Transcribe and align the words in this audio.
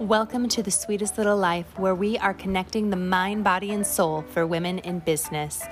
Welcome 0.00 0.50
to 0.50 0.62
the 0.62 0.70
sweetest 0.70 1.16
little 1.16 1.38
life 1.38 1.78
where 1.78 1.94
we 1.94 2.18
are 2.18 2.34
connecting 2.34 2.90
the 2.90 2.96
mind, 2.96 3.44
body, 3.44 3.72
and 3.72 3.86
soul 3.86 4.26
for 4.28 4.46
women 4.46 4.78
in 4.80 4.98
business. 4.98 5.62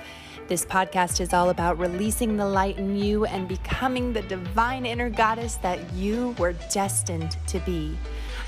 This 0.47 0.65
podcast 0.65 1.21
is 1.21 1.31
all 1.31 1.51
about 1.51 1.77
releasing 1.77 2.35
the 2.35 2.47
light 2.47 2.79
in 2.79 2.95
you 2.95 3.25
and 3.25 3.47
becoming 3.47 4.13
the 4.13 4.23
divine 4.23 4.83
inner 4.83 5.11
goddess 5.11 5.57
that 5.57 5.93
you 5.93 6.35
were 6.39 6.53
destined 6.71 7.37
to 7.45 7.59
be. 7.59 7.95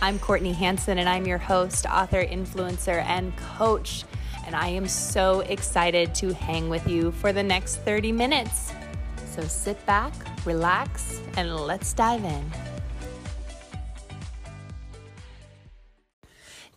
I'm 0.01 0.17
Courtney 0.17 0.51
Hanson, 0.51 0.97
and 0.97 1.07
I'm 1.07 1.27
your 1.27 1.37
host, 1.37 1.85
author, 1.85 2.25
influencer, 2.25 3.03
and 3.03 3.37
coach. 3.37 4.03
And 4.47 4.55
I 4.55 4.69
am 4.69 4.87
so 4.87 5.41
excited 5.41 6.15
to 6.15 6.33
hang 6.33 6.69
with 6.69 6.87
you 6.87 7.11
for 7.11 7.31
the 7.31 7.43
next 7.43 7.75
30 7.81 8.11
minutes. 8.13 8.73
So 9.27 9.43
sit 9.43 9.85
back, 9.85 10.11
relax, 10.43 11.21
and 11.37 11.55
let's 11.55 11.93
dive 11.93 12.23
in. 12.23 12.66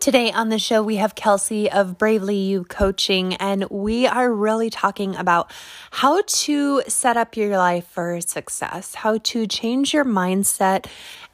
Today 0.00 0.32
on 0.32 0.48
the 0.48 0.58
show, 0.58 0.82
we 0.82 0.96
have 0.96 1.14
Kelsey 1.14 1.70
of 1.70 1.98
Bravely 1.98 2.36
You 2.36 2.64
Coaching, 2.64 3.34
and 3.34 3.68
we 3.68 4.06
are 4.06 4.32
really 4.32 4.70
talking 4.70 5.14
about 5.14 5.52
how 5.90 6.22
to 6.22 6.82
set 6.88 7.18
up 7.18 7.36
your 7.36 7.58
life 7.58 7.86
for 7.86 8.18
success, 8.22 8.94
how 8.94 9.18
to 9.18 9.46
change 9.46 9.92
your 9.92 10.06
mindset. 10.06 10.86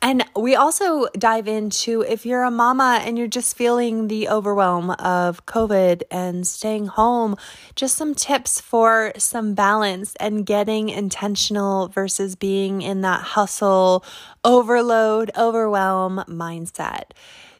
And 0.02 0.24
we 0.34 0.57
also 0.57 1.07
dive 1.16 1.47
into 1.47 2.01
if 2.01 2.27
you're 2.27 2.43
a 2.43 2.51
mama 2.51 3.01
and 3.05 3.16
you're 3.16 3.29
just 3.29 3.57
feeling 3.57 4.09
the 4.09 4.29
overwhelm 4.29 4.91
of 4.91 5.46
COVID 5.46 6.02
and 6.10 6.45
staying 6.45 6.88
home, 6.88 7.37
just 7.77 7.96
some 7.96 8.16
tips 8.16 8.60
for 8.60 9.12
some 9.16 9.55
balance 9.55 10.16
and 10.16 10.45
getting 10.45 10.88
intentional 10.88 11.87
versus 11.87 12.35
being 12.35 12.83
in 12.83 13.02
that 13.02 13.21
hustle, 13.21 14.05
overload, 14.45 15.30
overwhelm 15.37 16.24
mindset. 16.27 17.12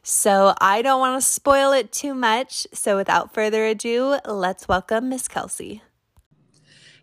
So 0.09 0.53
I 0.61 0.81
don't 0.83 1.01
want 1.01 1.21
to 1.21 1.27
spoil 1.27 1.73
it 1.73 1.91
too 1.91 2.13
much. 2.13 2.65
So 2.73 2.95
without 2.95 3.33
further 3.33 3.65
ado, 3.65 4.19
let's 4.23 4.65
welcome 4.65 5.09
Miss 5.09 5.27
Kelsey. 5.27 5.81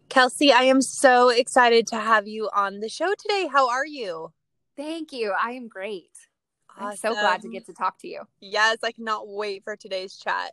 Kelsey, 0.09 0.51
I 0.51 0.62
am 0.62 0.81
so 0.81 1.29
excited 1.29 1.87
to 1.89 1.97
have 1.97 2.27
you 2.27 2.48
on 2.56 2.81
the 2.81 2.89
show 2.89 3.12
today. 3.19 3.47
How 3.53 3.69
are 3.69 3.84
you? 3.84 4.33
Thank 4.75 5.12
you. 5.12 5.34
I 5.39 5.51
am 5.51 5.69
great. 5.69 6.12
Awesome. 6.70 6.87
I'm 6.87 6.97
so 6.97 7.12
glad 7.12 7.42
to 7.42 7.51
get 7.51 7.67
to 7.67 7.75
talk 7.75 7.98
to 7.98 8.09
you. 8.09 8.23
Yes, 8.41 8.79
I 8.83 8.91
cannot 8.91 9.29
wait 9.29 9.64
for 9.64 9.77
today's 9.77 10.17
chat. 10.17 10.53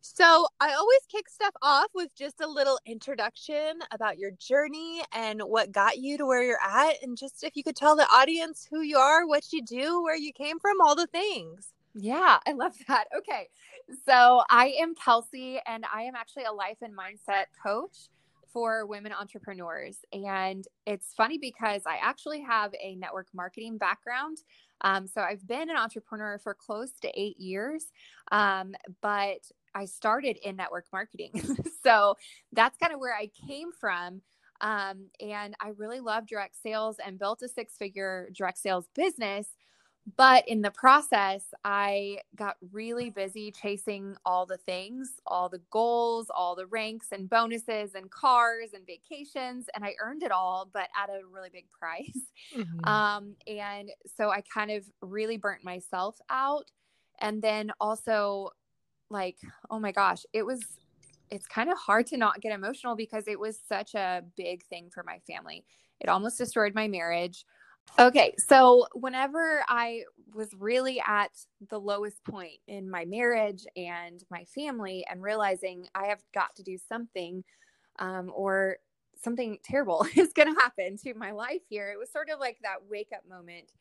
So, 0.00 0.46
I 0.60 0.74
always 0.74 1.00
kick 1.10 1.28
stuff 1.28 1.54
off 1.62 1.88
with 1.96 2.14
just 2.14 2.40
a 2.40 2.46
little 2.46 2.78
introduction 2.86 3.80
about 3.90 4.18
your 4.18 4.30
journey 4.38 5.02
and 5.12 5.42
what 5.42 5.72
got 5.72 5.98
you 5.98 6.16
to 6.18 6.26
where 6.26 6.44
you're 6.44 6.62
at. 6.64 7.02
And 7.02 7.18
just 7.18 7.42
if 7.42 7.56
you 7.56 7.64
could 7.64 7.74
tell 7.74 7.96
the 7.96 8.06
audience 8.06 8.68
who 8.70 8.82
you 8.82 8.98
are, 8.98 9.26
what 9.26 9.52
you 9.52 9.62
do, 9.62 10.00
where 10.00 10.16
you 10.16 10.32
came 10.32 10.60
from, 10.60 10.80
all 10.80 10.94
the 10.94 11.08
things. 11.08 11.72
Yeah, 11.94 12.38
I 12.46 12.52
love 12.52 12.74
that. 12.88 13.06
Okay. 13.16 13.48
So 14.06 14.42
I 14.50 14.74
am 14.80 14.94
Kelsey, 14.94 15.60
and 15.66 15.84
I 15.92 16.02
am 16.02 16.14
actually 16.14 16.44
a 16.44 16.52
life 16.52 16.78
and 16.82 16.94
mindset 16.96 17.44
coach 17.62 18.08
for 18.52 18.86
women 18.86 19.12
entrepreneurs. 19.12 19.98
And 20.12 20.64
it's 20.86 21.12
funny 21.14 21.38
because 21.38 21.82
I 21.86 21.98
actually 22.02 22.40
have 22.42 22.72
a 22.82 22.94
network 22.96 23.28
marketing 23.34 23.76
background. 23.76 24.38
Um, 24.80 25.06
so 25.06 25.20
I've 25.20 25.46
been 25.46 25.68
an 25.70 25.76
entrepreneur 25.76 26.38
for 26.38 26.54
close 26.54 26.92
to 27.02 27.10
eight 27.20 27.38
years, 27.38 27.86
um, 28.32 28.74
but 29.02 29.40
I 29.74 29.84
started 29.84 30.38
in 30.42 30.56
network 30.56 30.86
marketing. 30.92 31.32
so 31.82 32.16
that's 32.52 32.78
kind 32.78 32.92
of 32.92 33.00
where 33.00 33.14
I 33.14 33.30
came 33.46 33.70
from. 33.78 34.22
Um, 34.60 35.08
and 35.20 35.54
I 35.60 35.68
really 35.76 36.00
love 36.00 36.26
direct 36.26 36.56
sales 36.60 36.96
and 37.04 37.18
built 37.18 37.42
a 37.42 37.48
six 37.48 37.76
figure 37.76 38.28
direct 38.34 38.58
sales 38.58 38.88
business 38.94 39.48
but 40.16 40.46
in 40.48 40.62
the 40.62 40.70
process, 40.70 41.42
I 41.64 42.18
got 42.36 42.56
really 42.72 43.10
busy 43.10 43.50
chasing 43.50 44.16
all 44.24 44.46
the 44.46 44.56
things, 44.56 45.20
all 45.26 45.48
the 45.48 45.60
goals, 45.70 46.28
all 46.34 46.54
the 46.54 46.66
ranks 46.66 47.08
and 47.12 47.28
bonuses 47.28 47.94
and 47.94 48.10
cars 48.10 48.70
and 48.74 48.86
vacations. 48.86 49.66
And 49.74 49.84
I 49.84 49.94
earned 50.00 50.22
it 50.22 50.30
all, 50.30 50.70
but 50.72 50.88
at 50.96 51.10
a 51.10 51.20
really 51.30 51.50
big 51.50 51.66
price. 51.78 52.20
Mm-hmm. 52.56 52.88
Um, 52.88 53.36
and 53.46 53.90
so 54.16 54.30
I 54.30 54.42
kind 54.42 54.70
of 54.70 54.84
really 55.02 55.36
burnt 55.36 55.64
myself 55.64 56.18
out. 56.30 56.70
And 57.20 57.42
then 57.42 57.72
also, 57.80 58.50
like, 59.10 59.38
oh 59.70 59.80
my 59.80 59.90
gosh, 59.90 60.24
it 60.32 60.44
was, 60.44 60.60
it's 61.30 61.46
kind 61.46 61.70
of 61.70 61.76
hard 61.76 62.06
to 62.08 62.16
not 62.16 62.40
get 62.40 62.52
emotional 62.52 62.94
because 62.94 63.26
it 63.26 63.40
was 63.40 63.58
such 63.68 63.94
a 63.94 64.22
big 64.36 64.64
thing 64.66 64.90
for 64.90 65.02
my 65.02 65.18
family. 65.26 65.64
It 66.00 66.08
almost 66.08 66.38
destroyed 66.38 66.74
my 66.74 66.86
marriage. 66.86 67.44
Okay, 67.96 68.34
so 68.38 68.86
whenever 68.94 69.64
I 69.68 70.04
was 70.34 70.50
really 70.56 71.02
at 71.06 71.30
the 71.68 71.80
lowest 71.80 72.24
point 72.24 72.58
in 72.68 72.88
my 72.90 73.04
marriage 73.04 73.66
and 73.76 74.22
my 74.30 74.44
family, 74.44 75.04
and 75.10 75.22
realizing 75.22 75.88
I 75.94 76.06
have 76.06 76.22
got 76.32 76.54
to 76.56 76.62
do 76.62 76.78
something, 76.88 77.42
um, 77.98 78.30
or 78.34 78.76
something 79.22 79.58
terrible 79.64 80.06
is 80.16 80.32
going 80.32 80.54
to 80.54 80.60
happen 80.60 80.96
to 80.98 81.14
my 81.14 81.32
life 81.32 81.62
here, 81.68 81.90
it 81.90 81.98
was 81.98 82.10
sort 82.12 82.30
of 82.30 82.38
like 82.38 82.58
that 82.62 82.76
wake 82.88 83.08
up 83.14 83.28
moment 83.28 83.72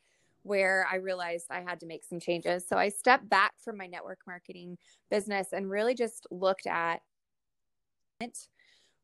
where 0.43 0.87
I 0.91 0.95
realized 0.95 1.47
I 1.49 1.61
had 1.61 1.79
to 1.81 1.85
make 1.85 2.03
some 2.03 2.19
changes. 2.19 2.65
So 2.67 2.77
I 2.77 2.89
stepped 2.89 3.29
back 3.29 3.53
from 3.63 3.77
my 3.77 3.87
network 3.87 4.19
marketing 4.25 4.77
business 5.11 5.49
and 5.51 5.69
really 5.69 5.93
just 5.93 6.25
looked 6.31 6.67
at 6.67 7.01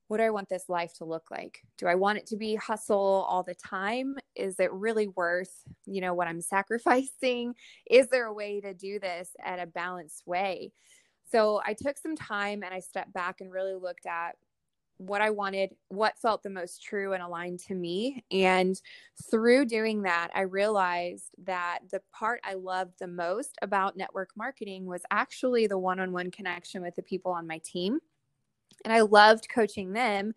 what 0.07 0.17
do 0.17 0.23
I 0.23 0.29
want 0.29 0.49
this 0.49 0.69
life 0.69 0.93
to 0.95 1.05
look 1.05 1.31
like? 1.31 1.61
Do 1.77 1.87
I 1.87 1.95
want 1.95 2.17
it 2.19 2.27
to 2.27 2.37
be 2.37 2.55
hustle 2.55 3.25
all 3.27 3.43
the 3.43 3.55
time? 3.55 4.15
Is 4.35 4.59
it 4.59 4.71
really 4.71 5.07
worth, 5.07 5.63
you 5.85 6.01
know, 6.01 6.13
what 6.13 6.27
I'm 6.27 6.41
sacrificing? 6.41 7.55
Is 7.89 8.07
there 8.09 8.25
a 8.25 8.33
way 8.33 8.61
to 8.61 8.73
do 8.73 8.99
this 8.99 9.29
at 9.43 9.59
a 9.59 9.65
balanced 9.65 10.23
way? 10.25 10.71
So 11.31 11.61
I 11.65 11.73
took 11.73 11.97
some 11.97 12.15
time 12.15 12.63
and 12.63 12.73
I 12.73 12.79
stepped 12.79 13.13
back 13.13 13.41
and 13.41 13.51
really 13.51 13.73
looked 13.73 14.05
at 14.05 14.35
what 14.97 15.21
I 15.21 15.31
wanted, 15.31 15.71
what 15.87 16.17
felt 16.19 16.43
the 16.43 16.49
most 16.49 16.83
true 16.83 17.13
and 17.13 17.23
aligned 17.23 17.59
to 17.61 17.75
me. 17.75 18.23
And 18.31 18.79
through 19.31 19.65
doing 19.65 20.03
that, 20.03 20.29
I 20.35 20.41
realized 20.41 21.29
that 21.45 21.79
the 21.91 22.01
part 22.13 22.39
I 22.43 22.53
loved 22.53 22.99
the 22.99 23.07
most 23.07 23.57
about 23.61 23.97
network 23.97 24.29
marketing 24.37 24.85
was 24.85 25.01
actually 25.11 25.67
the 25.67 25.77
one 25.77 25.99
on 25.99 26.11
one 26.11 26.29
connection 26.29 26.81
with 26.81 26.95
the 26.95 27.03
people 27.03 27.31
on 27.31 27.47
my 27.47 27.59
team 27.63 27.99
and 28.83 28.93
I 28.93 29.01
loved 29.01 29.47
coaching 29.49 29.93
them, 29.93 30.33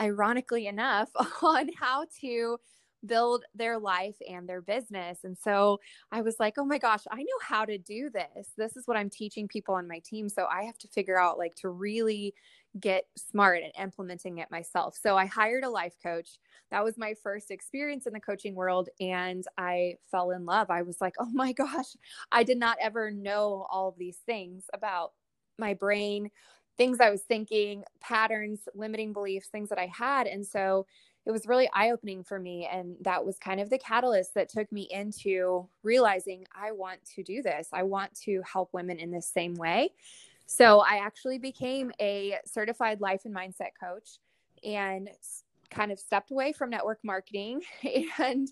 ironically 0.00 0.66
enough, 0.66 1.10
on 1.42 1.70
how 1.78 2.06
to 2.20 2.58
build 3.04 3.44
their 3.54 3.78
life 3.78 4.16
and 4.28 4.48
their 4.48 4.60
business. 4.60 5.20
And 5.24 5.36
so 5.36 5.78
I 6.12 6.22
was 6.22 6.36
like, 6.38 6.54
oh 6.58 6.64
my 6.64 6.78
gosh, 6.78 7.02
I 7.10 7.18
know 7.18 7.38
how 7.40 7.64
to 7.64 7.78
do 7.78 8.10
this. 8.10 8.50
This 8.56 8.76
is 8.76 8.86
what 8.86 8.96
I'm 8.96 9.10
teaching 9.10 9.48
people 9.48 9.74
on 9.74 9.88
my 9.88 10.00
team. 10.04 10.28
So 10.28 10.46
I 10.50 10.64
have 10.64 10.78
to 10.78 10.88
figure 10.88 11.18
out 11.18 11.38
like 11.38 11.54
to 11.56 11.68
really 11.68 12.34
get 12.80 13.04
smart 13.16 13.62
at 13.62 13.80
implementing 13.80 14.38
it 14.38 14.50
myself. 14.50 14.98
So 15.00 15.16
I 15.16 15.26
hired 15.26 15.64
a 15.64 15.70
life 15.70 15.94
coach. 16.02 16.38
That 16.70 16.84
was 16.84 16.98
my 16.98 17.14
first 17.22 17.50
experience 17.50 18.06
in 18.06 18.12
the 18.12 18.20
coaching 18.20 18.54
world. 18.54 18.88
And 19.00 19.44
I 19.56 19.96
fell 20.10 20.32
in 20.32 20.44
love. 20.44 20.70
I 20.70 20.82
was 20.82 21.00
like, 21.00 21.14
oh 21.18 21.30
my 21.32 21.52
gosh, 21.52 21.96
I 22.32 22.42
did 22.42 22.58
not 22.58 22.78
ever 22.80 23.10
know 23.10 23.66
all 23.70 23.94
these 23.96 24.18
things 24.26 24.64
about 24.74 25.12
my 25.58 25.74
brain 25.74 26.30
things 26.76 27.00
I 27.00 27.10
was 27.10 27.22
thinking, 27.22 27.84
patterns, 28.00 28.68
limiting 28.74 29.12
beliefs, 29.12 29.48
things 29.48 29.68
that 29.70 29.78
I 29.78 29.86
had. 29.86 30.26
And 30.26 30.46
so 30.46 30.86
it 31.24 31.32
was 31.32 31.46
really 31.46 31.68
eye 31.72 31.90
opening 31.90 32.22
for 32.22 32.38
me. 32.38 32.68
And 32.70 32.96
that 33.00 33.24
was 33.24 33.38
kind 33.38 33.60
of 33.60 33.70
the 33.70 33.78
catalyst 33.78 34.34
that 34.34 34.48
took 34.48 34.70
me 34.70 34.88
into 34.90 35.68
realizing 35.82 36.46
I 36.54 36.72
want 36.72 37.04
to 37.16 37.22
do 37.22 37.42
this. 37.42 37.68
I 37.72 37.82
want 37.82 38.14
to 38.22 38.42
help 38.50 38.72
women 38.72 38.98
in 38.98 39.10
this 39.10 39.26
same 39.26 39.54
way. 39.54 39.90
So 40.46 40.80
I 40.80 41.00
actually 41.02 41.38
became 41.38 41.90
a 42.00 42.36
certified 42.44 43.00
life 43.00 43.22
and 43.24 43.34
mindset 43.34 43.70
coach 43.80 44.18
and 44.62 45.10
kind 45.70 45.90
of 45.90 45.98
stepped 45.98 46.30
away 46.30 46.52
from 46.52 46.70
network 46.70 47.00
marketing 47.02 47.62
and 48.18 48.48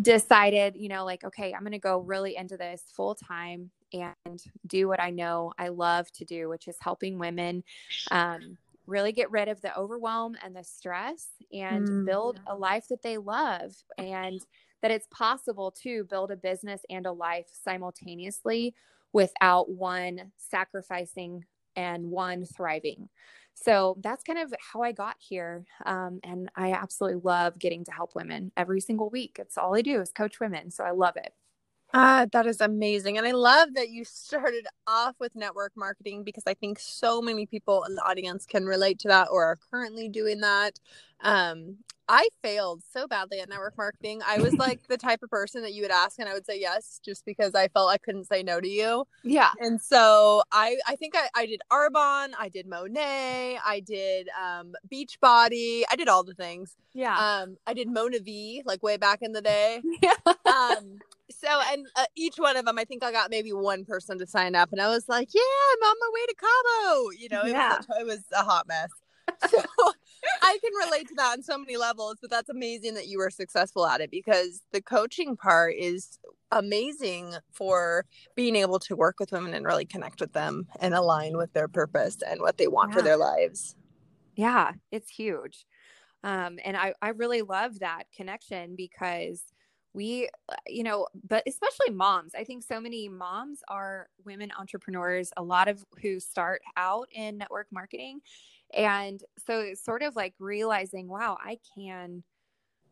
decided, 0.00 0.76
you 0.76 0.88
know, 0.88 1.04
like, 1.04 1.24
okay, 1.24 1.52
I'm 1.52 1.60
going 1.60 1.72
to 1.72 1.78
go 1.78 1.98
really 1.98 2.36
into 2.36 2.56
this 2.56 2.82
full 2.94 3.14
time 3.14 3.70
and 3.92 4.42
do 4.66 4.88
what 4.88 5.00
I 5.00 5.10
know 5.10 5.52
I 5.58 5.68
love 5.68 6.10
to 6.12 6.24
do, 6.24 6.48
which 6.48 6.68
is 6.68 6.76
helping 6.80 7.18
women 7.18 7.64
um, 8.10 8.56
really 8.86 9.12
get 9.12 9.30
rid 9.30 9.48
of 9.48 9.60
the 9.60 9.76
overwhelm 9.76 10.36
and 10.44 10.54
the 10.54 10.64
stress 10.64 11.28
and 11.52 11.88
mm. 11.88 12.06
build 12.06 12.40
a 12.46 12.54
life 12.54 12.86
that 12.88 13.02
they 13.02 13.18
love 13.18 13.72
and 13.98 14.40
that 14.82 14.90
it's 14.90 15.06
possible 15.10 15.70
to 15.82 16.04
build 16.04 16.30
a 16.30 16.36
business 16.36 16.82
and 16.88 17.06
a 17.06 17.12
life 17.12 17.46
simultaneously 17.52 18.74
without 19.12 19.70
one 19.70 20.32
sacrificing 20.36 21.44
and 21.76 22.10
one 22.10 22.44
thriving. 22.44 23.08
So 23.62 23.96
that's 24.00 24.24
kind 24.24 24.38
of 24.38 24.54
how 24.72 24.82
I 24.82 24.92
got 24.92 25.16
here. 25.18 25.64
Um, 25.84 26.20
and 26.24 26.50
I 26.56 26.72
absolutely 26.72 27.20
love 27.22 27.58
getting 27.58 27.84
to 27.84 27.92
help 27.92 28.14
women 28.14 28.52
every 28.56 28.80
single 28.80 29.10
week. 29.10 29.36
It's 29.38 29.58
all 29.58 29.76
I 29.76 29.82
do 29.82 30.00
is 30.00 30.10
coach 30.12 30.40
women. 30.40 30.70
So 30.70 30.82
I 30.84 30.92
love 30.92 31.16
it. 31.16 31.34
Uh, 31.92 32.26
that 32.32 32.46
is 32.46 32.60
amazing. 32.60 33.18
And 33.18 33.26
I 33.26 33.32
love 33.32 33.74
that 33.74 33.90
you 33.90 34.04
started 34.04 34.66
off 34.86 35.16
with 35.18 35.34
network 35.34 35.72
marketing 35.76 36.22
because 36.22 36.44
I 36.46 36.54
think 36.54 36.78
so 36.78 37.20
many 37.20 37.46
people 37.46 37.84
in 37.84 37.96
the 37.96 38.02
audience 38.02 38.46
can 38.46 38.64
relate 38.64 38.98
to 39.00 39.08
that 39.08 39.28
or 39.30 39.44
are 39.44 39.58
currently 39.70 40.08
doing 40.08 40.40
that. 40.40 40.78
Um, 41.22 41.78
I 42.08 42.28
failed 42.42 42.82
so 42.92 43.06
badly 43.06 43.38
at 43.38 43.48
network 43.48 43.76
marketing. 43.78 44.20
I 44.26 44.38
was 44.38 44.54
like 44.58 44.80
the 44.88 44.96
type 44.96 45.22
of 45.22 45.30
person 45.30 45.62
that 45.62 45.74
you 45.74 45.82
would 45.82 45.92
ask 45.92 46.18
and 46.18 46.28
I 46.28 46.34
would 46.34 46.44
say 46.44 46.58
yes 46.58 47.00
just 47.04 47.24
because 47.24 47.54
I 47.54 47.68
felt 47.68 47.88
I 47.88 47.98
couldn't 47.98 48.24
say 48.24 48.42
no 48.42 48.60
to 48.60 48.68
you. 48.68 49.06
Yeah. 49.22 49.50
And 49.60 49.80
so 49.80 50.42
I 50.50 50.76
I 50.88 50.96
think 50.96 51.14
I, 51.16 51.28
I 51.36 51.46
did 51.46 51.60
Arbonne, 51.70 52.32
I 52.36 52.48
did 52.48 52.66
Monat, 52.66 53.58
I 53.64 53.80
did 53.86 54.28
um 54.40 54.72
Beachbody, 54.92 55.82
I 55.88 55.94
did 55.96 56.08
all 56.08 56.24
the 56.24 56.34
things. 56.34 56.74
Yeah. 56.94 57.16
Um 57.16 57.58
I 57.64 57.74
did 57.74 57.86
MonaVie 57.86 58.62
like 58.64 58.82
way 58.82 58.96
back 58.96 59.20
in 59.22 59.32
the 59.32 59.42
day. 59.42 59.80
Yeah. 60.02 60.14
um 60.46 60.98
so 61.40 61.60
and 61.72 61.86
uh, 61.96 62.04
each 62.16 62.36
one 62.36 62.56
of 62.56 62.64
them 62.64 62.78
I 62.78 62.84
think 62.84 63.02
I 63.02 63.12
got 63.12 63.30
maybe 63.30 63.52
one 63.52 63.84
person 63.84 64.18
to 64.18 64.26
sign 64.26 64.54
up 64.54 64.70
and 64.72 64.80
I 64.80 64.88
was 64.88 65.08
like, 65.08 65.28
"Yeah, 65.34 65.40
I'm 65.72 65.88
on 65.88 65.96
my 66.00 66.10
way 66.14 66.26
to 66.26 66.34
Cabo." 66.34 67.10
You 67.10 67.28
know, 67.30 67.42
it 67.44 67.50
Yeah. 67.50 67.78
was 67.78 67.86
a, 67.88 68.00
it 68.00 68.06
was 68.06 68.24
a 68.32 68.42
hot 68.44 68.66
mess. 68.68 68.88
So 69.48 69.58
I 70.42 70.58
can 70.62 70.72
relate 70.84 71.08
to 71.08 71.14
that 71.16 71.32
on 71.32 71.42
so 71.42 71.56
many 71.56 71.78
levels, 71.78 72.16
but 72.20 72.30
that's 72.30 72.50
amazing 72.50 72.92
that 72.94 73.06
you 73.06 73.18
were 73.18 73.30
successful 73.30 73.86
at 73.86 74.02
it 74.02 74.10
because 74.10 74.60
the 74.70 74.82
coaching 74.82 75.34
part 75.34 75.74
is 75.76 76.18
amazing 76.52 77.34
for 77.52 78.04
being 78.34 78.54
able 78.56 78.78
to 78.80 78.96
work 78.96 79.16
with 79.18 79.32
women 79.32 79.54
and 79.54 79.64
really 79.64 79.86
connect 79.86 80.20
with 80.20 80.34
them 80.34 80.66
and 80.80 80.94
align 80.94 81.38
with 81.38 81.52
their 81.54 81.68
purpose 81.68 82.18
and 82.26 82.40
what 82.40 82.58
they 82.58 82.68
want 82.68 82.92
for 82.92 83.00
their 83.00 83.16
lives. 83.16 83.76
Yeah, 84.36 84.72
it's 84.90 85.08
huge. 85.10 85.64
Um, 86.22 86.58
and 86.64 86.76
I, 86.76 86.94
I 87.00 87.10
really 87.10 87.42
love 87.42 87.78
that 87.78 88.04
connection 88.14 88.74
because 88.76 89.42
we, 89.92 90.28
uh, 90.48 90.54
you 90.66 90.82
know, 90.82 91.06
but 91.28 91.42
especially 91.46 91.90
moms, 91.90 92.34
I 92.34 92.44
think 92.44 92.62
so 92.62 92.80
many 92.80 93.08
moms 93.08 93.60
are 93.68 94.08
women 94.24 94.50
entrepreneurs, 94.58 95.32
a 95.36 95.42
lot 95.42 95.68
of 95.68 95.84
who 96.00 96.20
start 96.20 96.62
out 96.76 97.08
in 97.12 97.38
network 97.38 97.66
marketing. 97.72 98.20
And 98.72 99.22
so 99.46 99.60
it's 99.60 99.84
sort 99.84 100.02
of 100.02 100.14
like 100.14 100.34
realizing, 100.38 101.08
wow, 101.08 101.36
I 101.44 101.58
can 101.74 102.22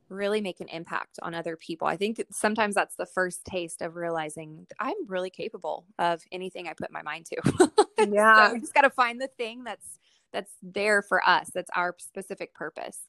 really 0.09 0.41
make 0.41 0.61
an 0.61 0.69
impact 0.69 1.19
on 1.23 1.35
other 1.35 1.57
people. 1.57 1.87
I 1.87 1.97
think 1.97 2.25
sometimes 2.33 2.75
that's 2.75 2.97
the 2.97 3.07
first 3.07 3.45
taste 3.45 3.83
of 3.83 3.95
realizing 3.95 4.67
I'm 4.81 4.97
really 5.07 5.31
capable 5.31 5.87
of 5.99 6.23
anything 6.33 6.67
I 6.67 6.73
put 6.73 6.91
my 6.91 7.03
mind 7.03 7.27
to. 7.27 7.71
Yeah. 8.11 8.47
so 8.47 8.55
we 8.55 8.61
just 8.61 8.75
got 8.75 8.83
to 8.83 8.91
find 8.91 9.21
the 9.21 9.27
thing 9.27 9.65
that's 9.65 9.99
that's 10.33 10.53
there 10.63 11.03
for 11.03 11.27
us. 11.29 11.51
That's 11.53 11.71
our 11.75 11.97
specific 11.99 12.55
purpose. 12.55 13.01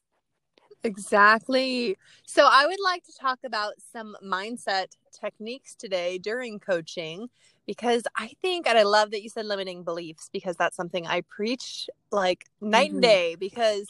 Exactly. 0.82 1.96
So 2.26 2.48
I 2.50 2.66
would 2.66 2.80
like 2.82 3.04
to 3.04 3.12
talk 3.18 3.40
about 3.44 3.74
some 3.92 4.16
mindset 4.24 4.86
techniques 5.12 5.74
today 5.74 6.18
during 6.18 6.58
coaching 6.58 7.28
because 7.66 8.04
I 8.16 8.32
think 8.40 8.66
and 8.66 8.78
I 8.78 8.84
love 8.84 9.10
that 9.10 9.22
you 9.22 9.28
said 9.28 9.46
limiting 9.46 9.82
beliefs 9.84 10.30
because 10.32 10.56
that's 10.56 10.76
something 10.76 11.06
I 11.06 11.20
preach 11.22 11.90
like 12.10 12.46
night 12.60 12.90
Mhm. 12.90 12.94
and 12.94 13.02
day 13.02 13.34
because 13.34 13.88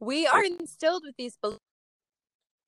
we 0.00 0.26
are 0.26 0.44
instilled 0.44 1.02
with 1.04 1.16
these 1.16 1.36
beliefs 1.36 1.58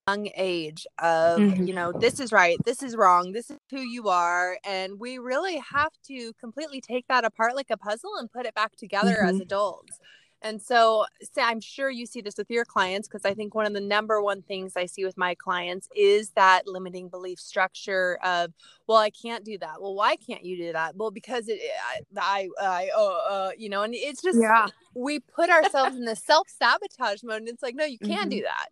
young 0.09 0.29
age 0.35 0.87
of 0.99 1.39
Mhm. 1.39 1.69
you 1.69 1.73
know 1.73 1.93
this 1.93 2.19
is 2.19 2.33
right 2.33 2.59
this 2.65 2.83
is 2.83 2.97
wrong 2.97 3.31
this 3.33 3.51
is 3.51 3.59
who 3.71 3.81
you 3.81 4.09
are 4.09 4.59
and 4.65 4.99
we 4.99 5.19
really 5.19 5.59
have 5.59 5.93
to 6.03 6.33
completely 6.35 6.81
take 6.81 7.07
that 7.07 7.25
apart 7.25 7.55
like 7.55 7.71
a 7.71 7.77
puzzle 7.77 8.17
and 8.17 8.33
put 8.33 8.45
it 8.47 8.55
back 8.55 8.75
together 8.75 9.23
as 9.23 9.37
Mhm. 9.37 9.43
adults 9.43 10.01
and 10.43 10.61
so, 10.61 11.05
I'm 11.37 11.61
sure 11.61 11.91
you 11.91 12.07
see 12.07 12.21
this 12.21 12.37
with 12.37 12.51
your 12.51 12.65
clients 12.65 13.09
because 13.09 13.25
I 13.25 13.35
think 13.35 13.55
one 13.55 13.67
of 13.67 13.73
the 13.73 13.81
number 13.81 14.23
one 14.23 14.43
things 14.43 14.73
I 14.77 14.87
see 14.87 15.05
with 15.05 15.17
my 15.19 15.35
clients 15.35 15.89
is 15.95 16.31
that 16.31 16.67
limiting 16.67 17.09
belief 17.09 17.39
structure 17.39 18.19
of, 18.23 18.53
well, 18.87 18.99
I 18.99 19.11
can't 19.11 19.45
do 19.45 19.59
that. 19.59 19.81
Well, 19.81 19.95
why 19.95 20.17
can't 20.17 20.45
you 20.45 20.57
do 20.57 20.73
that? 20.73 20.97
Well, 20.97 21.11
because 21.11 21.49
it, 21.49 21.61
I, 21.85 22.01
I, 22.19 22.49
I 22.61 22.91
uh, 22.97 23.01
uh, 23.31 23.51
you 23.59 23.69
know, 23.69 23.83
and 23.83 23.95
it's 23.95 24.23
just 24.23 24.39
Yeah. 24.39 24.69
we 24.95 25.21
put 25.21 25.51
ourselves 25.51 25.97
in 25.97 26.05
this 26.05 26.23
self 26.25 26.49
sabotage 26.49 27.23
mode, 27.23 27.41
and 27.43 27.49
it's 27.49 27.63
like, 27.63 27.75
no, 27.75 27.85
you 27.85 27.99
can't 27.99 28.29
Mhm. 28.29 28.37
do 28.37 28.43
that. 28.43 28.69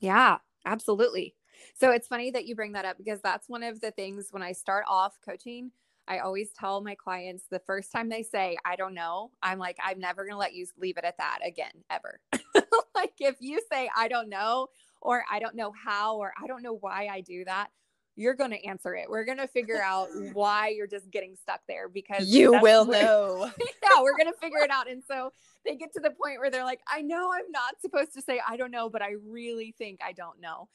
Yeah, 0.00 0.38
absolutely. 0.64 1.34
So 1.78 1.90
it's 1.90 2.08
funny 2.08 2.30
that 2.30 2.46
you 2.46 2.56
bring 2.56 2.72
that 2.72 2.84
up 2.84 2.96
because 2.98 3.20
that's 3.20 3.48
one 3.48 3.62
of 3.62 3.80
the 3.80 3.90
things 3.90 4.28
when 4.30 4.42
I 4.42 4.52
start 4.52 4.84
off 4.88 5.18
coaching, 5.24 5.72
I 6.10 6.18
always 6.18 6.50
tell 6.58 6.80
my 6.80 6.96
clients 6.96 7.44
the 7.50 7.60
first 7.60 7.92
time 7.92 8.08
they 8.08 8.24
say, 8.24 8.56
I 8.64 8.74
don't 8.74 8.94
know, 8.94 9.30
I'm 9.44 9.60
like, 9.60 9.76
I'm 9.82 10.00
never 10.00 10.24
going 10.24 10.32
to 10.34 10.38
let 10.38 10.54
you 10.54 10.66
leave 10.76 10.98
it 10.98 11.04
at 11.04 11.16
that 11.18 11.38
again, 11.46 11.70
ever. 11.88 12.18
like 12.96 13.12
if 13.20 13.36
you 13.38 13.60
say, 13.72 13.88
I 13.96 14.08
don't 14.08 14.28
know, 14.28 14.66
or 15.00 15.22
I 15.30 15.38
don't 15.38 15.54
know 15.54 15.72
how, 15.72 16.16
or 16.16 16.32
I 16.42 16.48
don't 16.48 16.64
know 16.64 16.74
why 16.74 17.06
I 17.06 17.20
do 17.20 17.44
that, 17.44 17.68
you're 18.16 18.34
going 18.34 18.50
to 18.50 18.62
answer 18.66 18.96
it. 18.96 19.08
We're 19.08 19.24
going 19.24 19.38
to 19.38 19.46
figure 19.46 19.80
out 19.80 20.08
why 20.32 20.70
you're 20.76 20.88
just 20.88 21.08
getting 21.12 21.36
stuck 21.40 21.60
there 21.68 21.88
because 21.88 22.26
You 22.28 22.60
will 22.60 22.86
where- 22.86 23.02
know. 23.04 23.48
yeah, 23.60 24.02
we're 24.02 24.16
gonna 24.18 24.32
figure 24.40 24.58
it 24.58 24.70
out. 24.70 24.90
And 24.90 25.02
so 25.06 25.32
they 25.64 25.76
get 25.76 25.92
to 25.92 26.00
the 26.00 26.10
point 26.10 26.40
where 26.40 26.50
they're 26.50 26.64
like, 26.64 26.80
I 26.88 27.02
know 27.02 27.30
I'm 27.32 27.50
not 27.52 27.80
supposed 27.80 28.14
to 28.14 28.22
say 28.22 28.40
I 28.46 28.56
don't 28.56 28.70
know, 28.72 28.90
but 28.90 29.00
I 29.00 29.12
really 29.26 29.74
think 29.78 30.00
I 30.04 30.12
don't 30.12 30.40
know. 30.40 30.68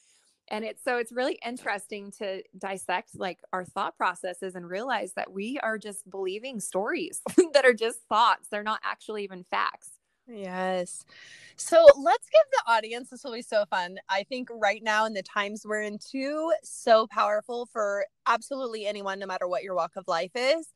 And 0.48 0.64
it's 0.64 0.82
so 0.84 0.98
it's 0.98 1.12
really 1.12 1.38
interesting 1.44 2.12
to 2.18 2.42
dissect 2.56 3.10
like 3.18 3.40
our 3.52 3.64
thought 3.64 3.96
processes 3.96 4.54
and 4.54 4.68
realize 4.68 5.12
that 5.14 5.32
we 5.32 5.58
are 5.62 5.76
just 5.76 6.08
believing 6.08 6.60
stories 6.60 7.20
that 7.52 7.64
are 7.64 7.74
just 7.74 8.00
thoughts. 8.08 8.48
They're 8.48 8.62
not 8.62 8.80
actually 8.84 9.24
even 9.24 9.42
facts. 9.44 9.90
Yes. 10.28 11.04
So 11.56 11.86
let's 11.96 12.28
give 12.28 12.42
the 12.52 12.72
audience, 12.72 13.10
this 13.10 13.22
will 13.22 13.32
be 13.32 13.42
so 13.42 13.64
fun. 13.70 13.98
I 14.08 14.24
think 14.24 14.48
right 14.52 14.82
now 14.82 15.06
in 15.06 15.14
the 15.14 15.22
times 15.22 15.62
we're 15.64 15.82
in 15.82 15.98
too, 15.98 16.52
so 16.62 17.06
powerful 17.06 17.66
for 17.66 18.04
absolutely 18.26 18.86
anyone, 18.86 19.18
no 19.18 19.26
matter 19.26 19.46
what 19.46 19.62
your 19.62 19.74
walk 19.74 19.92
of 19.96 20.08
life 20.08 20.32
is, 20.34 20.68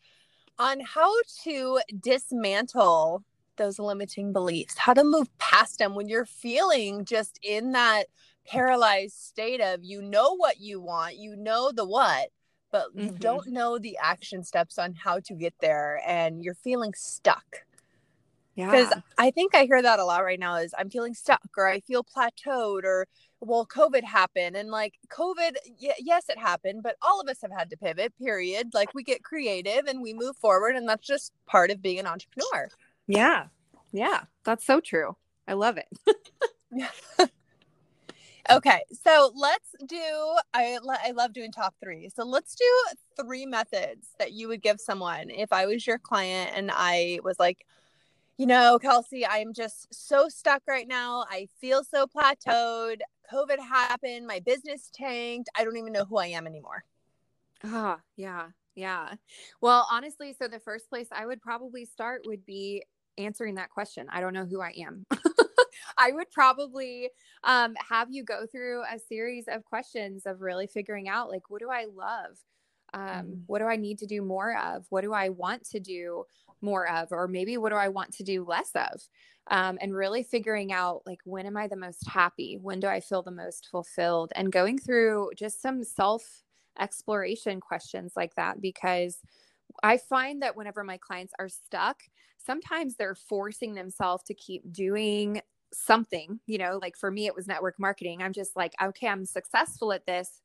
on 0.58 0.80
how 0.80 1.12
to 1.42 1.80
dismantle 1.98 3.24
those 3.56 3.78
limiting 3.78 4.32
beliefs, 4.32 4.78
how 4.78 4.94
to 4.94 5.04
move 5.04 5.28
past 5.38 5.78
them 5.78 5.94
when 5.94 6.08
you're 6.08 6.24
feeling 6.24 7.04
just 7.04 7.38
in 7.42 7.72
that 7.72 8.04
paralyzed 8.50 9.14
state 9.16 9.60
of 9.60 9.80
you 9.82 10.02
know 10.02 10.36
what 10.36 10.60
you 10.60 10.80
want, 10.80 11.16
you 11.16 11.36
know 11.36 11.70
the 11.72 11.86
what, 11.86 12.28
but 12.72 12.86
you 12.94 13.12
Mhm. 13.12 13.18
don't 13.20 13.46
know 13.48 13.78
the 13.78 13.96
action 14.02 14.42
steps 14.44 14.78
on 14.78 14.94
how 14.94 15.20
to 15.20 15.34
get 15.34 15.54
there 15.60 16.00
and 16.06 16.42
you're 16.44 16.54
feeling 16.54 16.92
stuck 16.94 17.64
Yeah. 18.54 18.70
because 18.70 18.92
I 19.18 19.30
think 19.30 19.54
I 19.54 19.64
hear 19.64 19.80
that 19.82 19.98
a 20.00 20.04
lot 20.04 20.24
right 20.24 20.38
now 20.38 20.56
is 20.56 20.74
I'm 20.76 20.90
feeling 20.90 21.14
stuck 21.14 21.40
or 21.56 21.68
I 21.68 21.80
feel 21.80 22.02
plateaued 22.04 22.84
or 22.84 23.06
well 23.40 23.64
COVID 23.66 24.02
happened 24.04 24.56
and 24.56 24.70
like 24.70 24.94
COVID 25.08 25.56
y- 25.80 25.94
yes 25.98 26.28
it 26.28 26.38
happened 26.38 26.82
but 26.82 26.96
all 27.00 27.20
of 27.20 27.28
us 27.28 27.40
have 27.42 27.52
had 27.56 27.70
to 27.70 27.76
pivot 27.76 28.12
period 28.18 28.70
like 28.74 28.92
we 28.94 29.02
get 29.02 29.22
creative 29.22 29.86
and 29.86 30.02
we 30.02 30.12
move 30.12 30.36
forward 30.36 30.74
and 30.76 30.88
that's 30.88 31.06
just 31.06 31.32
part 31.46 31.70
of 31.70 31.80
being 31.80 31.98
an 32.00 32.06
entrepreneur. 32.06 32.68
yeah. 33.06 33.46
Yeah. 33.92 34.24
That's 34.44 34.64
so 34.66 34.80
true. 34.80 35.16
I 35.48 35.54
love 35.54 35.76
it. 35.78 35.88
Okay, 38.48 38.82
so 38.92 39.32
let's 39.34 39.74
do 39.86 40.36
I 40.54 40.78
I 41.04 41.10
love 41.12 41.32
doing 41.32 41.52
top 41.52 41.74
3. 41.82 42.08
So 42.14 42.24
let's 42.24 42.54
do 42.54 43.24
three 43.24 43.46
methods 43.46 44.08
that 44.18 44.32
you 44.32 44.48
would 44.48 44.62
give 44.62 44.80
someone 44.80 45.30
if 45.30 45.52
I 45.52 45.66
was 45.66 45.86
your 45.86 45.98
client 45.98 46.52
and 46.54 46.70
I 46.72 47.20
was 47.22 47.38
like 47.38 47.66
you 48.38 48.46
know, 48.46 48.78
Kelsey, 48.78 49.26
I'm 49.26 49.52
just 49.52 49.92
so 49.92 50.30
stuck 50.30 50.62
right 50.66 50.88
now. 50.88 51.26
I 51.28 51.46
feel 51.60 51.84
so 51.84 52.06
plateaued. 52.06 53.00
COVID 53.30 53.58
happened. 53.58 54.26
My 54.26 54.40
business 54.40 54.90
tanked. 54.94 55.50
I 55.54 55.62
don't 55.62 55.76
even 55.76 55.92
know 55.92 56.06
who 56.06 56.16
I 56.16 56.28
am 56.28 56.46
anymore. 56.46 56.82
Ah, 57.62 58.00
yeah, 58.16 58.46
yeah. 58.74 59.12
Well, 59.60 59.86
honestly, 59.92 60.32
so 60.32 60.48
the 60.48 60.58
first 60.58 60.88
place 60.88 61.08
I 61.12 61.26
would 61.26 61.42
probably 61.42 61.84
start 61.84 62.22
would 62.24 62.46
be 62.46 62.82
answering 63.18 63.56
that 63.56 63.68
question. 63.68 64.06
I 64.10 64.22
don't 64.22 64.32
know 64.32 64.46
who 64.46 64.62
I 64.62 64.72
am. 64.78 65.04
I 65.98 66.12
would 66.12 66.30
probably 66.30 67.10
um, 67.44 67.74
have 67.88 68.08
you 68.10 68.24
go 68.24 68.46
through 68.46 68.82
a 68.82 68.98
series 68.98 69.46
of 69.48 69.64
questions 69.64 70.26
of 70.26 70.40
really 70.40 70.66
figuring 70.66 71.08
out 71.08 71.30
like, 71.30 71.50
what 71.50 71.60
do 71.60 71.70
I 71.70 71.86
love? 71.94 72.38
Um, 72.92 73.00
Mm. 73.02 73.42
What 73.46 73.60
do 73.60 73.66
I 73.66 73.76
need 73.76 73.98
to 73.98 74.06
do 74.06 74.22
more 74.22 74.56
of? 74.56 74.86
What 74.90 75.02
do 75.02 75.12
I 75.12 75.28
want 75.28 75.64
to 75.70 75.80
do 75.80 76.24
more 76.60 76.88
of? 76.90 77.12
Or 77.12 77.28
maybe 77.28 77.56
what 77.56 77.70
do 77.70 77.76
I 77.76 77.88
want 77.88 78.12
to 78.14 78.22
do 78.24 78.44
less 78.44 78.70
of? 78.74 79.08
Um, 79.50 79.78
and 79.80 79.94
really 79.94 80.22
figuring 80.22 80.72
out 80.72 81.02
like, 81.06 81.20
when 81.24 81.46
am 81.46 81.56
I 81.56 81.66
the 81.66 81.76
most 81.76 82.06
happy? 82.08 82.58
When 82.60 82.80
do 82.80 82.86
I 82.88 83.00
feel 83.00 83.22
the 83.22 83.30
most 83.30 83.68
fulfilled? 83.70 84.32
And 84.34 84.52
going 84.52 84.78
through 84.78 85.30
just 85.36 85.62
some 85.62 85.82
self 85.84 86.42
exploration 86.78 87.60
questions 87.60 88.12
like 88.16 88.34
that 88.36 88.60
because 88.60 89.18
I 89.82 89.96
find 89.98 90.42
that 90.42 90.56
whenever 90.56 90.84
my 90.84 90.98
clients 90.98 91.32
are 91.38 91.48
stuck, 91.48 92.02
sometimes 92.38 92.96
they're 92.96 93.14
forcing 93.14 93.74
themselves 93.74 94.24
to 94.24 94.34
keep 94.34 94.70
doing 94.72 95.42
something. 95.72 96.40
You 96.46 96.58
know, 96.58 96.78
like 96.80 96.96
for 96.96 97.10
me, 97.10 97.26
it 97.26 97.34
was 97.34 97.46
network 97.46 97.78
marketing. 97.78 98.22
I'm 98.22 98.32
just 98.32 98.56
like, 98.56 98.74
okay, 98.82 99.08
I'm 99.08 99.24
successful 99.24 99.92
at 99.92 100.06
this, 100.06 100.40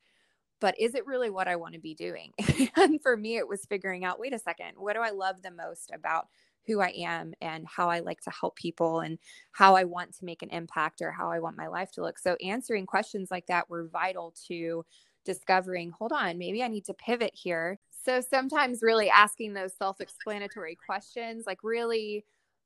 but 0.59 0.79
is 0.79 0.95
it 0.95 1.05
really 1.05 1.29
what 1.29 1.47
I 1.47 1.55
want 1.55 1.73
to 1.73 1.79
be 1.79 1.93
doing? 1.93 2.33
and 2.75 3.01
for 3.01 3.17
me, 3.17 3.37
it 3.37 3.47
was 3.47 3.65
figuring 3.65 4.05
out 4.05 4.19
wait 4.19 4.33
a 4.33 4.39
second, 4.39 4.73
what 4.77 4.93
do 4.93 5.01
I 5.01 5.11
love 5.11 5.41
the 5.41 5.51
most 5.51 5.91
about 5.93 6.27
who 6.65 6.81
I 6.81 6.93
am 6.97 7.33
and 7.41 7.65
how 7.67 7.89
I 7.89 7.99
like 7.99 8.21
to 8.21 8.31
help 8.31 8.55
people 8.55 9.01
and 9.01 9.19
how 9.51 9.75
I 9.75 9.83
want 9.83 10.15
to 10.17 10.25
make 10.25 10.41
an 10.41 10.49
impact 10.49 11.01
or 11.01 11.11
how 11.11 11.31
I 11.31 11.39
want 11.39 11.57
my 11.57 11.67
life 11.67 11.91
to 11.91 12.01
look. 12.01 12.17
So 12.17 12.35
answering 12.43 12.85
questions 12.85 13.29
like 13.31 13.47
that 13.47 13.69
were 13.69 13.87
vital 13.87 14.33
to 14.47 14.83
discovering, 15.25 15.91
hold 15.91 16.11
on, 16.11 16.37
maybe 16.37 16.63
I 16.63 16.67
need 16.67 16.85
to 16.85 16.93
pivot 16.93 17.31
here. 17.33 17.79
So 18.03 18.21
sometimes 18.21 18.79
really 18.81 19.09
asking 19.09 19.53
those 19.53 19.73
self 19.75 19.99
explanatory 19.99 20.77
questions, 20.85 21.45
like 21.45 21.59
really 21.63 22.25